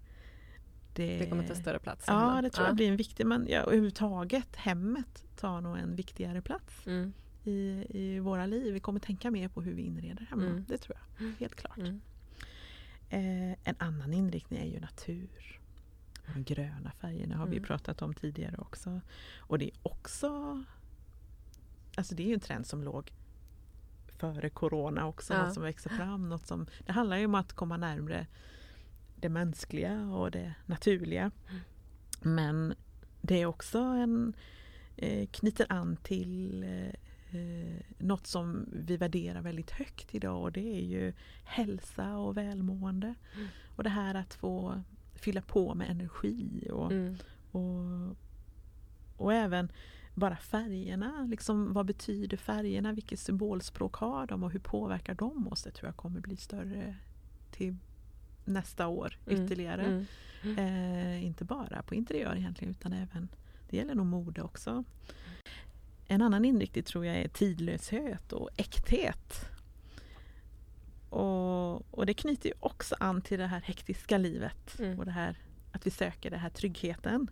det, 0.93 1.17
det 1.17 1.29
kommer 1.29 1.47
ta 1.47 1.55
större 1.55 1.79
plats? 1.79 2.05
Ja, 2.07 2.39
det 2.43 2.49
tror 2.49 2.65
ja. 2.65 2.69
jag 2.69 2.75
blir 2.75 2.87
en 2.87 2.97
viktig, 2.97 3.25
men 3.25 3.47
ja, 3.49 3.59
överhuvudtaget 3.59 4.55
hemmet 4.55 5.23
tar 5.35 5.61
nog 5.61 5.77
en 5.77 5.95
viktigare 5.95 6.41
plats 6.41 6.87
mm. 6.87 7.13
i, 7.43 7.85
i 7.89 8.19
våra 8.19 8.45
liv. 8.45 8.73
Vi 8.73 8.79
kommer 8.79 8.99
tänka 8.99 9.31
mer 9.31 9.47
på 9.47 9.61
hur 9.61 9.73
vi 9.73 9.81
inreder 9.81 10.27
hemma, 10.29 10.45
mm. 10.45 10.65
det 10.67 10.77
tror 10.77 10.97
jag, 10.97 11.27
helt 11.39 11.55
klart. 11.55 11.79
Eh, 13.09 13.51
en 13.51 13.75
annan 13.77 14.13
inriktning 14.13 14.59
är 14.59 14.65
ju 14.65 14.79
natur. 14.79 15.59
De 16.33 16.43
gröna 16.43 16.91
färgerna 16.91 17.37
har 17.37 17.47
vi 17.47 17.57
mm. 17.57 17.67
pratat 17.67 18.01
om 18.01 18.13
tidigare 18.13 18.57
också. 18.57 19.01
Och 19.37 19.59
det 19.59 19.65
är 19.65 19.77
också 19.83 20.63
Alltså 21.97 22.15
det 22.15 22.23
är 22.23 22.27
ju 22.27 22.33
en 22.33 22.39
trend 22.39 22.67
som 22.67 22.83
låg 22.83 23.11
före 24.07 24.49
Corona 24.49 25.07
också, 25.07 25.33
ja. 25.33 25.45
något 25.45 25.53
som 25.53 25.63
växer 25.63 25.89
fram. 25.89 26.29
Något 26.29 26.47
som, 26.47 26.67
det 26.85 26.91
handlar 26.91 27.17
ju 27.17 27.25
om 27.25 27.35
att 27.35 27.53
komma 27.53 27.77
närmre 27.77 28.27
det 29.15 29.29
mänskliga 29.29 30.01
och 30.01 30.31
det 30.31 30.53
naturliga. 30.65 31.31
Men 32.21 32.73
det 33.21 33.41
är 33.41 33.45
också 33.45 33.79
en 33.79 34.33
eh, 34.95 35.27
knyter 35.27 35.65
an 35.69 35.97
till 36.03 36.63
eh, 36.63 37.79
något 37.97 38.27
som 38.27 38.65
vi 38.73 38.97
värderar 38.97 39.41
väldigt 39.41 39.71
högt 39.71 40.15
idag 40.15 40.41
och 40.41 40.51
det 40.51 40.77
är 40.77 40.85
ju 40.85 41.13
hälsa 41.43 42.17
och 42.17 42.37
välmående. 42.37 43.15
Mm. 43.35 43.47
Och 43.75 43.83
det 43.83 43.89
här 43.89 44.15
att 44.15 44.33
få 44.33 44.83
fylla 45.17 45.41
på 45.41 45.75
med 45.75 45.89
energi 45.89 46.67
och, 46.71 46.91
mm. 46.91 47.15
och, 47.51 48.15
och 49.17 49.33
även 49.33 49.71
bara 50.13 50.37
färgerna. 50.37 51.27
Liksom, 51.29 51.73
vad 51.73 51.85
betyder 51.85 52.37
färgerna? 52.37 52.93
Vilket 52.93 53.19
symbolspråk 53.19 53.95
har 53.95 54.27
de 54.27 54.43
och 54.43 54.51
hur 54.51 54.59
påverkar 54.59 55.15
de 55.15 55.47
oss? 55.47 55.63
Det 55.63 55.71
tror 55.71 55.87
jag 55.87 55.95
kommer 55.95 56.19
bli 56.19 56.37
större 56.37 56.95
till 57.51 57.75
nästa 58.45 58.87
år 58.87 59.17
mm. 59.27 59.45
ytterligare. 59.45 59.83
Mm. 59.83 60.05
Mm. 60.43 60.57
Eh, 60.57 61.25
inte 61.25 61.45
bara 61.45 61.81
på 61.81 61.95
interiör 61.95 62.35
egentligen 62.35 62.71
utan 62.71 62.93
även, 62.93 63.27
det 63.69 63.77
gäller 63.77 63.95
nog 63.95 64.05
mode 64.05 64.41
också. 64.41 64.83
En 66.07 66.21
annan 66.21 66.45
inriktning 66.45 66.83
tror 66.83 67.05
jag 67.05 67.15
är 67.17 67.27
tidlöshet 67.27 68.33
och 68.33 68.49
äkthet. 68.57 69.49
Och, 71.09 71.93
och 71.93 72.05
det 72.05 72.13
knyter 72.13 72.49
ju 72.49 72.55
också 72.59 72.95
an 72.99 73.21
till 73.21 73.39
det 73.39 73.47
här 73.47 73.61
hektiska 73.61 74.17
livet 74.17 74.79
mm. 74.79 74.99
och 74.99 75.05
det 75.05 75.11
här 75.11 75.37
att 75.71 75.87
vi 75.87 75.91
söker 75.91 76.29
den 76.29 76.39
här 76.39 76.49
tryggheten. 76.49 77.27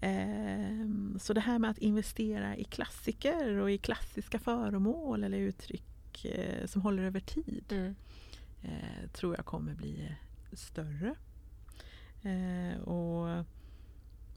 Eh, 0.00 1.18
så 1.18 1.32
det 1.32 1.40
här 1.40 1.58
med 1.58 1.70
att 1.70 1.78
investera 1.78 2.56
i 2.56 2.64
klassiker 2.64 3.56
och 3.56 3.70
i 3.70 3.78
klassiska 3.78 4.38
föremål 4.38 5.24
eller 5.24 5.38
uttryck 5.38 6.24
eh, 6.24 6.66
som 6.66 6.82
håller 6.82 7.02
över 7.02 7.20
tid 7.20 7.64
mm. 7.70 7.94
eh, 8.62 9.10
tror 9.12 9.36
jag 9.36 9.44
kommer 9.44 9.74
bli 9.74 10.16
större. 10.52 11.14
Eh, 12.22 12.80
och 12.80 13.44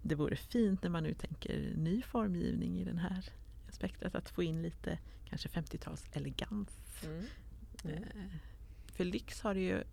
Det 0.02 0.16
vore 0.16 0.36
fint 0.36 0.84
när 0.84 0.90
man 0.90 1.04
nu 1.04 1.14
tänker 1.14 1.74
ny 1.76 2.02
formgivning 2.02 2.80
i 2.80 2.84
den 2.84 2.98
här 2.98 3.30
spektrat 3.70 4.16
att 4.16 4.30
få 4.30 4.44
in 4.44 4.62
lite 4.62 5.00
kanske 5.26 5.50
50-tals 5.50 6.06
elegans. 6.14 7.04
Mm. 7.06 7.26
Mm. 7.84 8.04
för 8.94 9.04
lyx 9.04 9.42
har 9.42 9.54
det, 9.54 9.60
ju, 9.60 9.84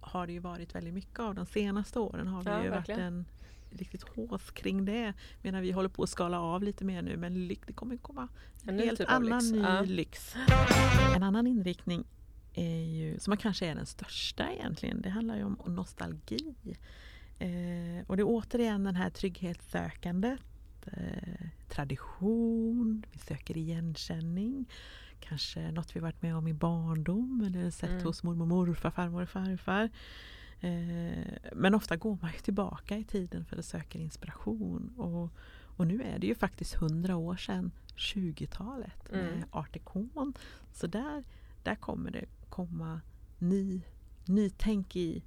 har 0.00 0.26
det 0.26 0.32
ju 0.32 0.38
varit 0.38 0.74
väldigt 0.74 0.94
mycket 0.94 1.18
av 1.18 1.34
de 1.34 1.46
senaste 1.46 1.98
åren. 1.98 2.26
har 2.28 2.42
det 2.44 2.50
ja, 2.50 2.64
ju 2.64 2.70
verkligen. 2.70 3.00
varit 3.00 3.12
en 3.12 3.78
riktigt 3.78 4.02
hås 4.02 4.50
kring 4.50 4.84
det. 4.84 5.12
Medan 5.42 5.62
vi 5.62 5.72
håller 5.72 5.88
på 5.88 6.02
att 6.02 6.10
skala 6.10 6.40
av 6.40 6.62
lite 6.62 6.84
mer 6.84 7.02
nu 7.02 7.16
men 7.16 7.48
det 7.48 7.72
kommer 7.72 7.96
komma 7.96 8.28
en, 8.62 8.68
en 8.68 8.78
helt 8.78 8.98
typ 8.98 9.10
annan 9.10 9.40
lyx. 9.40 9.52
ny 9.52 9.58
ja. 9.58 9.82
lyx. 9.82 10.34
En 11.16 11.22
annan 11.22 11.46
inriktning 11.46 12.04
är 12.54 12.84
ju, 12.84 13.18
som 13.18 13.36
kanske 13.36 13.66
är 13.66 13.74
den 13.74 13.86
största 13.86 14.52
egentligen, 14.52 15.02
det 15.02 15.10
handlar 15.10 15.36
ju 15.36 15.44
om 15.44 15.58
nostalgi. 15.66 16.54
Eh, 17.38 18.06
och 18.06 18.16
det 18.16 18.22
är 18.22 18.26
återigen 18.26 18.84
den 18.84 18.96
här 18.96 19.10
trygghetssökandet, 19.10 20.40
eh, 20.86 21.48
tradition, 21.68 23.04
vi 23.12 23.18
söker 23.18 23.56
igenkänning. 23.56 24.66
Kanske 25.20 25.70
något 25.70 25.96
vi 25.96 26.00
varit 26.00 26.22
med 26.22 26.36
om 26.36 26.48
i 26.48 26.54
barndom 26.54 27.44
eller 27.46 27.70
sett 27.70 27.90
mm. 27.90 28.04
hos 28.04 28.22
mormor 28.22 28.42
och 28.42 28.48
morfar, 28.48 28.90
farmor 28.90 29.22
och 29.22 29.28
farfar. 29.28 29.90
Eh, 30.60 31.52
men 31.52 31.74
ofta 31.74 31.96
går 31.96 32.18
man 32.22 32.32
ju 32.32 32.38
tillbaka 32.38 32.96
i 32.96 33.04
tiden 33.04 33.44
för 33.44 33.56
att 33.56 33.64
söka 33.64 33.98
inspiration. 33.98 34.94
Och, 34.96 35.32
och 35.76 35.86
nu 35.86 36.02
är 36.02 36.18
det 36.18 36.26
ju 36.26 36.34
faktiskt 36.34 36.74
hundra 36.74 37.16
år 37.16 37.36
sedan 37.36 37.70
20-talet 37.96 39.12
med 39.12 39.32
mm. 39.32 39.44
Art 39.50 39.72
Deco. 39.72 40.08
Så 40.72 40.86
där, 40.86 41.24
där 41.62 41.74
kommer 41.74 42.10
det 42.10 42.24
komma 42.48 43.00
ny, 43.38 43.80
nytänk 44.24 44.96
i 44.96 45.24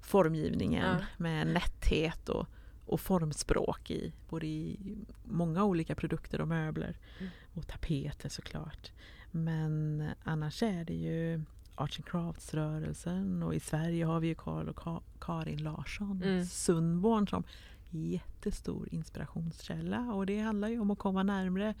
formgivningen 0.00 0.98
ja. 1.00 1.06
med 1.16 1.46
nätthet 1.46 2.28
och, 2.28 2.46
och 2.86 3.00
formspråk 3.00 3.90
i 3.90 4.12
både 4.28 4.46
i 4.46 4.78
många 5.24 5.64
olika 5.64 5.94
produkter 5.94 6.40
och 6.40 6.48
möbler 6.48 6.96
mm. 7.18 7.30
och 7.54 7.66
tapeter 7.66 8.28
såklart. 8.28 8.92
Men 9.30 10.04
annars 10.24 10.62
är 10.62 10.84
det 10.84 10.94
ju 10.94 11.42
Arts 11.74 11.98
and 11.98 12.06
Crafts-rörelsen 12.06 13.42
och 13.42 13.54
i 13.54 13.60
Sverige 13.60 14.04
har 14.04 14.20
vi 14.20 14.26
ju 14.26 14.34
Karl 14.34 14.68
och 14.68 14.76
Ka 14.76 15.00
Karin 15.20 15.62
Larsson 15.62 16.22
mm. 16.22 16.44
Sundborn 16.44 17.28
som 17.28 17.44
jättestor 17.90 18.88
inspirationskälla 18.90 20.12
och 20.12 20.26
det 20.26 20.38
handlar 20.38 20.68
ju 20.68 20.80
om 20.80 20.90
att 20.90 20.98
komma 20.98 21.22
närmre 21.22 21.74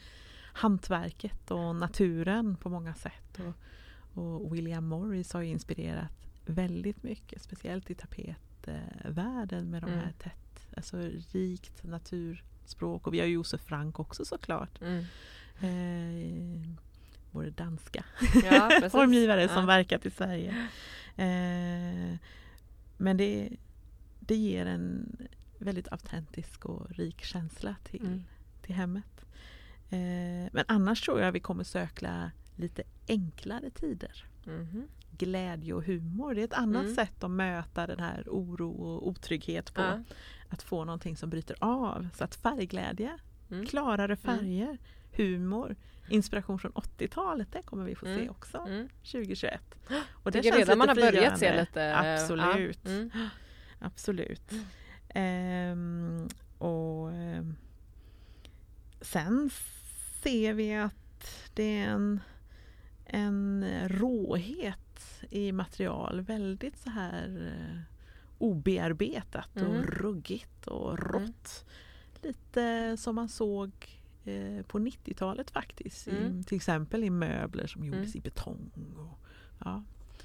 hantverket 0.54 1.50
och 1.50 1.76
naturen 1.76 2.56
på 2.56 2.68
många 2.68 2.94
sätt. 2.94 3.40
Och, 4.14 4.44
och 4.44 4.54
William 4.54 4.86
Morris 4.86 5.32
har 5.32 5.42
inspirerat 5.42 6.12
väldigt 6.46 7.02
mycket, 7.02 7.42
speciellt 7.42 7.90
i 7.90 7.94
tapetvärlden 7.94 9.70
med 9.70 9.82
de 9.82 9.90
mm. 9.90 10.04
här 10.04 10.12
tätt, 10.18 10.43
alltså 10.76 10.96
rikt 11.32 11.84
naturspråk. 11.84 13.06
Och 13.06 13.14
vi 13.14 13.20
har 13.20 13.26
Josef 13.26 13.60
Frank 13.60 14.00
också 14.00 14.24
såklart. 14.24 14.80
Mm. 14.80 15.04
Eh, 15.60 16.68
vår 17.30 17.44
danska 17.44 18.04
ja, 18.44 18.80
formgivare 18.90 19.42
ja. 19.42 19.48
som 19.48 19.66
verkat 19.66 20.06
i 20.06 20.10
Sverige. 20.10 20.68
Eh, 21.16 22.16
men 22.96 23.16
det, 23.16 23.50
det 24.20 24.36
ger 24.36 24.66
en 24.66 25.16
väldigt 25.58 25.92
autentisk 25.92 26.64
och 26.64 26.90
rik 26.90 27.24
känsla 27.24 27.76
till, 27.84 28.06
mm. 28.06 28.24
till 28.62 28.74
hemmet. 28.74 29.26
Eh, 29.90 30.50
men 30.52 30.64
annars 30.68 31.00
tror 31.00 31.20
jag 31.20 31.32
vi 31.32 31.40
kommer 31.40 31.64
söka 31.64 32.30
lite 32.56 32.82
enklare 33.08 33.70
tider. 33.70 34.26
Mm. 34.46 34.88
Glädje 35.18 35.74
och 35.74 35.84
humor, 35.84 36.34
det 36.34 36.40
är 36.40 36.44
ett 36.44 36.52
annat 36.52 36.82
mm. 36.82 36.94
sätt 36.94 37.24
att 37.24 37.30
möta 37.30 37.86
den 37.86 38.00
här 38.00 38.24
oro 38.30 38.70
och 38.70 39.08
otrygghet 39.08 39.74
på. 39.74 39.82
Ja. 39.82 40.02
Att 40.54 40.62
få 40.62 40.84
någonting 40.84 41.16
som 41.16 41.30
bryter 41.30 41.56
av. 41.60 42.08
Så 42.14 42.24
att 42.24 42.34
färgglädje, 42.34 43.18
mm. 43.50 43.66
klarare 43.66 44.04
mm. 44.04 44.16
färger, 44.16 44.78
humor, 45.12 45.76
inspiration 46.08 46.58
från 46.58 46.72
80-talet, 46.72 47.48
det 47.52 47.62
kommer 47.62 47.84
vi 47.84 47.94
få 47.94 48.06
se 48.06 48.12
mm. 48.12 48.30
också 48.30 48.58
mm. 48.58 48.88
2021. 48.88 49.60
Och 50.12 50.32
det 50.32 50.42
känns 50.42 50.56
redan 50.56 50.78
man 50.78 50.88
har 50.88 50.94
börjat 50.94 51.38
se 51.38 51.60
lite... 51.60 51.96
Absolut. 51.96 52.80
Ja. 52.84 52.90
Mm. 52.90 53.10
Absolut. 53.78 54.52
Ehm, 55.08 56.28
och 56.58 57.12
ehm, 57.12 57.54
Sen 59.04 59.50
ser 60.22 60.54
vi 60.54 60.74
att 60.74 61.50
det 61.54 61.78
är 61.78 61.88
en, 61.88 62.20
en 63.04 63.64
råhet 63.88 65.24
i 65.30 65.52
material, 65.52 66.20
väldigt 66.20 66.78
så 66.78 66.90
här 66.90 67.52
eh, 67.52 67.93
obearbetat 68.44 69.56
mm. 69.56 69.70
och 69.70 69.84
ruggigt 69.84 70.66
och 70.66 70.98
rått. 70.98 71.64
Lite 72.22 72.96
som 72.96 73.14
man 73.14 73.28
såg 73.28 73.70
Eh, 74.24 74.62
på 74.62 74.78
90-talet 74.78 75.50
faktiskt. 75.50 76.08
Mm. 76.08 76.40
I, 76.40 76.44
till 76.44 76.56
exempel 76.56 77.04
i 77.04 77.10
möbler 77.10 77.66
som 77.66 77.84
gjordes 77.84 78.14
mm. 78.14 78.18
i 78.18 78.20
betong. 78.20 78.70
Och, 78.96 79.18
ja. 79.64 79.82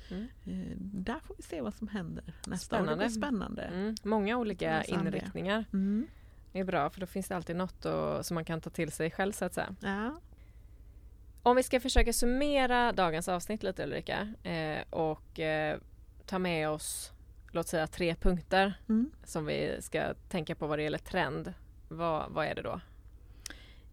Mm. 0.09 0.27
Eh, 0.45 0.77
där 0.77 1.19
får 1.19 1.35
vi 1.35 1.43
se 1.43 1.61
vad 1.61 1.73
som 1.73 1.87
händer 1.87 2.33
nästa 2.47 2.65
spännande. 2.65 2.91
år. 2.91 2.95
Det 2.95 3.05
blir 3.05 3.09
spännande. 3.09 3.61
Mm. 3.61 3.95
Många 4.03 4.37
olika 4.37 4.83
inriktningar. 4.83 5.65
Mm. 5.73 6.07
Det 6.51 6.59
är 6.59 6.63
bra 6.63 6.89
för 6.89 6.99
då 6.99 7.05
finns 7.05 7.27
det 7.27 7.35
alltid 7.35 7.55
något 7.55 7.85
och, 7.85 8.25
som 8.25 8.35
man 8.35 8.45
kan 8.45 8.61
ta 8.61 8.69
till 8.69 8.91
sig 8.91 9.11
själv 9.11 9.31
så 9.31 9.45
att 9.45 9.53
säga. 9.53 9.75
Ja. 9.81 10.19
Om 11.43 11.55
vi 11.55 11.63
ska 11.63 11.79
försöka 11.79 12.13
summera 12.13 12.91
dagens 12.91 13.27
avsnitt 13.27 13.63
lite 13.63 13.83
Ulrika 13.83 14.33
eh, 14.43 14.83
och 14.89 15.39
eh, 15.39 15.79
ta 16.25 16.39
med 16.39 16.69
oss 16.69 17.11
låt 17.51 17.67
säga 17.67 17.87
tre 17.87 18.15
punkter 18.15 18.73
mm. 18.89 19.11
som 19.23 19.45
vi 19.45 19.77
ska 19.81 20.13
tänka 20.13 20.55
på 20.55 20.67
vad 20.67 20.79
det 20.79 20.83
gäller 20.83 20.97
trend. 20.97 21.53
Vad, 21.87 22.31
vad 22.31 22.45
är 22.45 22.55
det 22.55 22.61
då? 22.61 22.81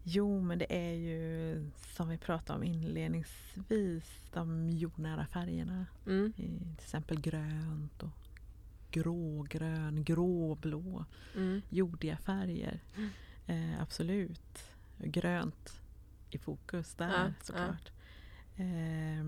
Jo, 0.03 0.41
men 0.41 0.59
det 0.59 0.77
är 0.89 0.93
ju 0.93 1.71
som 1.77 2.09
vi 2.09 2.19
pratade 2.19 2.59
om 2.59 2.65
inledningsvis, 2.65 4.29
de 4.33 4.71
jordnära 4.71 5.27
färgerna. 5.27 5.87
Mm. 6.07 6.33
till 6.33 6.75
exempel 6.79 7.21
grönt 7.21 8.03
och 8.03 8.27
grågrön, 8.91 10.05
gråblå, 10.05 11.05
mm. 11.37 11.63
jordiga 11.69 12.17
färger. 12.17 12.81
Mm. 12.97 13.11
Eh, 13.47 13.83
absolut. 13.83 14.71
Grönt 14.99 15.81
i 16.31 16.39
fokus 16.39 16.95
där 16.95 17.09
ja, 17.09 17.33
såklart. 17.43 17.91
Ja. 18.55 18.65
Eh, 18.65 19.25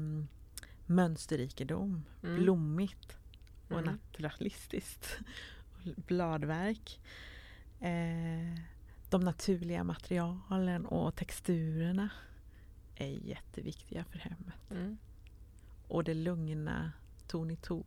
mönsterrikedom, 0.86 2.04
mm. 2.22 2.42
blommigt 2.42 3.18
och 3.68 3.78
mm. 3.78 3.84
naturalistiskt. 3.84 5.18
bladverk. 5.96 7.00
Eh, 7.80 8.60
de 9.10 9.20
naturliga 9.20 9.84
materialen 9.84 10.86
och 10.86 11.16
texturerna 11.16 12.08
är 12.94 13.06
jätteviktiga 13.06 14.04
för 14.04 14.18
hemmet. 14.18 14.70
Mm. 14.70 14.98
Och 15.88 16.04
det 16.04 16.14
lugna 16.14 16.92
ton 17.26 17.50
i 17.50 17.56
ton. 17.56 17.84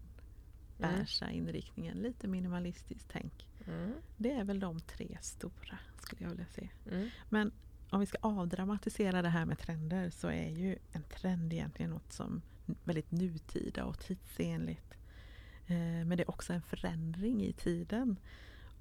Mm. 0.80 1.00
Bärsa 1.00 1.30
inriktningen, 1.30 1.98
lite 1.98 2.28
minimalistiskt 2.28 3.10
tänk. 3.12 3.48
Mm. 3.68 3.94
Det 4.18 4.32
är 4.32 4.44
väl 4.44 4.60
de 4.60 4.80
tre 4.80 5.18
stora 5.22 5.80
skulle 6.00 6.24
jag 6.24 6.30
vilja 6.30 6.46
se. 6.46 6.70
Mm. 6.92 7.10
Men 7.30 7.52
om 7.90 8.00
vi 8.00 8.06
ska 8.06 8.18
avdramatisera 8.22 9.22
det 9.22 9.30
här 9.30 9.46
med 9.46 9.60
trender 9.60 10.10
så 10.10 10.28
är 10.28 10.50
ju 10.50 10.78
en 10.92 11.04
trend 11.04 11.54
egentligen 11.54 11.92
något 11.92 12.14
som 12.14 12.42
väldigt 12.84 13.12
nutida 13.12 13.86
och 13.86 14.00
tidsenligt. 14.00 14.94
Eh, 15.72 16.06
men 16.06 16.18
det 16.18 16.24
är 16.24 16.30
också 16.30 16.54
en 16.54 16.62
förändring 16.62 17.44
i 17.44 17.54
tiden. 17.54 18.20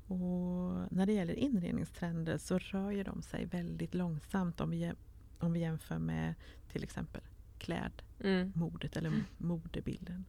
Och 0.07 0.93
när 0.93 1.07
det 1.07 1.13
gäller 1.13 1.35
inredningstrender 1.35 2.39
så 2.39 2.59
rör 2.59 2.91
ju 2.91 3.03
de 3.03 3.23
sig 3.23 3.45
väldigt 3.45 3.95
långsamt 3.95 4.61
om 4.61 4.71
vi, 4.71 4.93
om 5.39 5.53
vi 5.53 5.61
jämför 5.61 5.99
med 5.99 6.35
till 6.73 6.83
exempel 6.83 7.21
klädmodet 7.59 8.97
mm. 8.97 9.13
eller 9.13 9.25
modebilden. 9.39 10.25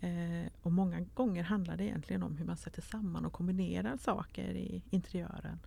Eh, 0.00 0.52
och 0.62 0.72
många 0.72 1.00
gånger 1.00 1.42
handlar 1.42 1.76
det 1.76 1.84
egentligen 1.84 2.22
om 2.22 2.36
hur 2.36 2.44
man 2.44 2.56
sätter 2.56 2.82
samman 2.82 3.24
och 3.24 3.32
kombinerar 3.32 3.96
saker 3.96 4.54
i 4.54 4.82
interiören. 4.90 5.58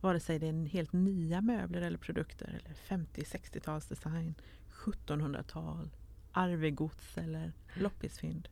Vare 0.00 0.20
sig 0.20 0.38
det 0.38 0.48
är 0.48 0.66
helt 0.66 0.92
nya 0.92 1.40
möbler 1.40 1.82
eller 1.82 1.98
produkter 1.98 2.60
eller 2.60 2.74
50-60-talsdesign, 2.74 4.34
1700-tal, 4.70 5.90
arvegods 6.32 7.18
eller 7.18 7.52
loppisfynd. 7.74 8.48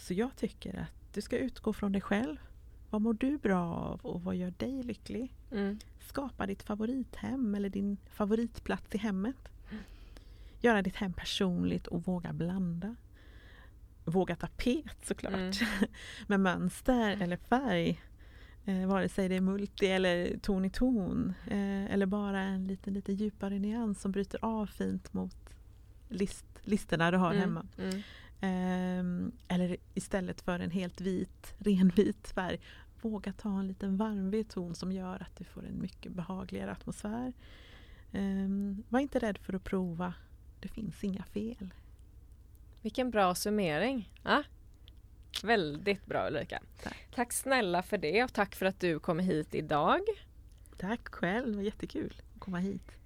Så 0.00 0.14
jag 0.14 0.36
tycker 0.36 0.78
att 0.78 1.14
du 1.14 1.20
ska 1.20 1.38
utgå 1.38 1.72
från 1.72 1.92
dig 1.92 2.00
själv. 2.00 2.36
Vad 2.90 3.02
mår 3.02 3.14
du 3.14 3.38
bra 3.38 3.64
av 3.64 4.00
och 4.00 4.22
vad 4.22 4.36
gör 4.36 4.50
dig 4.50 4.82
lycklig? 4.82 5.34
Mm. 5.50 5.78
Skapa 6.00 6.46
ditt 6.46 6.62
favorithem 6.62 7.54
eller 7.54 7.68
din 7.68 7.96
favoritplats 8.10 8.94
i 8.94 8.98
hemmet. 8.98 9.48
Göra 10.60 10.82
ditt 10.82 10.96
hem 10.96 11.12
personligt 11.12 11.86
och 11.86 12.04
våga 12.04 12.32
blanda. 12.32 12.96
Våga 14.04 14.36
tapet 14.36 14.96
såklart. 15.06 15.34
Mm. 15.34 15.52
Med 16.26 16.40
mönster 16.40 17.22
eller 17.22 17.36
färg. 17.36 18.02
Eh, 18.64 18.86
vare 18.86 19.08
sig 19.08 19.28
det 19.28 19.36
är 19.36 19.40
multi 19.40 19.86
eller 19.86 20.38
ton 20.38 20.64
i 20.64 20.70
ton. 20.70 21.32
Eh, 21.46 21.92
eller 21.92 22.06
bara 22.06 22.40
en 22.40 22.66
lite, 22.66 22.90
lite 22.90 23.12
djupare 23.12 23.58
nyans 23.58 24.00
som 24.00 24.12
bryter 24.12 24.44
av 24.44 24.66
fint 24.66 25.12
mot 25.12 25.36
list, 26.08 26.46
listerna 26.62 27.10
du 27.10 27.16
har 27.16 27.30
mm. 27.30 27.40
hemma. 27.40 27.66
Mm. 28.40 29.32
Eh, 29.48 29.56
eller 29.56 29.76
istället 29.94 30.40
för 30.40 30.60
en 30.60 30.70
helt 30.70 31.00
vit, 31.00 31.54
renvit 31.58 32.28
färg. 32.28 32.60
Våga 33.02 33.32
ta 33.32 33.58
en 33.58 33.66
liten 33.66 33.96
varmvit 33.96 34.50
ton 34.50 34.74
som 34.74 34.92
gör 34.92 35.22
att 35.22 35.36
du 35.36 35.44
får 35.44 35.66
en 35.66 35.80
mycket 35.80 36.12
behagligare 36.12 36.72
atmosfär. 36.72 37.32
Eh, 38.12 38.48
var 38.88 39.00
inte 39.00 39.18
rädd 39.18 39.38
för 39.38 39.52
att 39.54 39.64
prova. 39.64 40.14
Det 40.60 40.68
finns 40.68 41.04
inga 41.04 41.22
fel. 41.22 41.74
Vilken 42.82 43.10
bra 43.10 43.34
summering. 43.34 44.12
Ja, 44.22 44.42
Väldigt 45.42 46.06
bra 46.06 46.26
Ulrika. 46.28 46.62
Tack. 46.82 47.08
tack 47.14 47.32
snälla 47.32 47.82
för 47.82 47.98
det 47.98 48.24
och 48.24 48.32
tack 48.32 48.54
för 48.54 48.66
att 48.66 48.80
du 48.80 48.98
kom 48.98 49.18
hit 49.18 49.54
idag. 49.54 50.00
Tack 50.78 51.08
själv, 51.08 51.50
det 51.50 51.56
var 51.56 51.62
jättekul 51.62 52.16
att 52.34 52.40
komma 52.40 52.58
hit. 52.58 52.99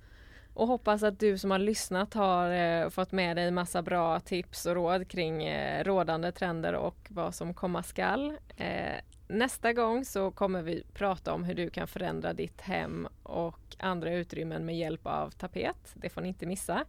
Och 0.54 0.66
hoppas 0.66 1.02
att 1.02 1.20
du 1.20 1.38
som 1.38 1.50
har 1.50 1.58
lyssnat 1.58 2.14
har 2.14 2.50
eh, 2.50 2.88
fått 2.88 3.12
med 3.12 3.36
dig 3.36 3.50
massa 3.50 3.82
bra 3.82 4.20
tips 4.20 4.66
och 4.66 4.74
råd 4.74 5.08
kring 5.08 5.44
eh, 5.44 5.84
rådande 5.84 6.32
trender 6.32 6.72
och 6.72 6.96
vad 7.08 7.34
som 7.34 7.54
komma 7.54 7.82
skall. 7.82 8.36
Eh, 8.56 8.94
nästa 9.28 9.72
gång 9.72 10.04
så 10.04 10.30
kommer 10.30 10.62
vi 10.62 10.84
prata 10.92 11.32
om 11.32 11.44
hur 11.44 11.54
du 11.54 11.70
kan 11.70 11.88
förändra 11.88 12.32
ditt 12.32 12.60
hem 12.60 13.08
och 13.22 13.76
andra 13.78 14.14
utrymmen 14.14 14.64
med 14.66 14.78
hjälp 14.78 15.06
av 15.06 15.30
tapet. 15.30 15.94
Det 15.94 16.10
får 16.10 16.20
ni 16.20 16.28
inte 16.28 16.46
missa. 16.46 16.84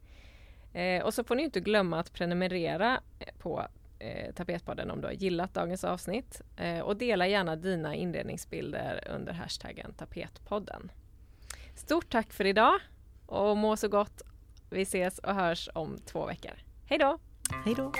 Eh, 0.73 1.03
och 1.03 1.13
så 1.13 1.23
får 1.23 1.35
ni 1.35 1.43
inte 1.43 1.59
glömma 1.59 1.99
att 1.99 2.13
prenumerera 2.13 3.01
eh, 3.19 3.33
på 3.39 3.67
eh, 3.99 4.33
Tapetpodden 4.33 4.91
om 4.91 5.01
du 5.01 5.07
har 5.07 5.13
gillat 5.13 5.53
dagens 5.53 5.83
avsnitt. 5.83 6.41
Eh, 6.57 6.79
och 6.79 6.97
dela 6.97 7.27
gärna 7.27 7.55
dina 7.55 7.95
inredningsbilder 7.95 9.07
under 9.15 9.33
hashtaggen 9.33 9.93
Tapetpodden. 9.93 10.91
Stort 11.75 12.09
tack 12.09 12.33
för 12.33 12.45
idag 12.45 12.79
och 13.25 13.57
må 13.57 13.77
så 13.77 13.87
gott. 13.87 14.21
Vi 14.69 14.81
ses 14.81 15.19
och 15.19 15.35
hörs 15.35 15.69
om 15.73 15.97
två 16.05 16.25
veckor. 16.25 16.53
Hej 16.85 16.99
då! 16.99 17.19
Hej 17.65 17.75
då! 17.75 17.91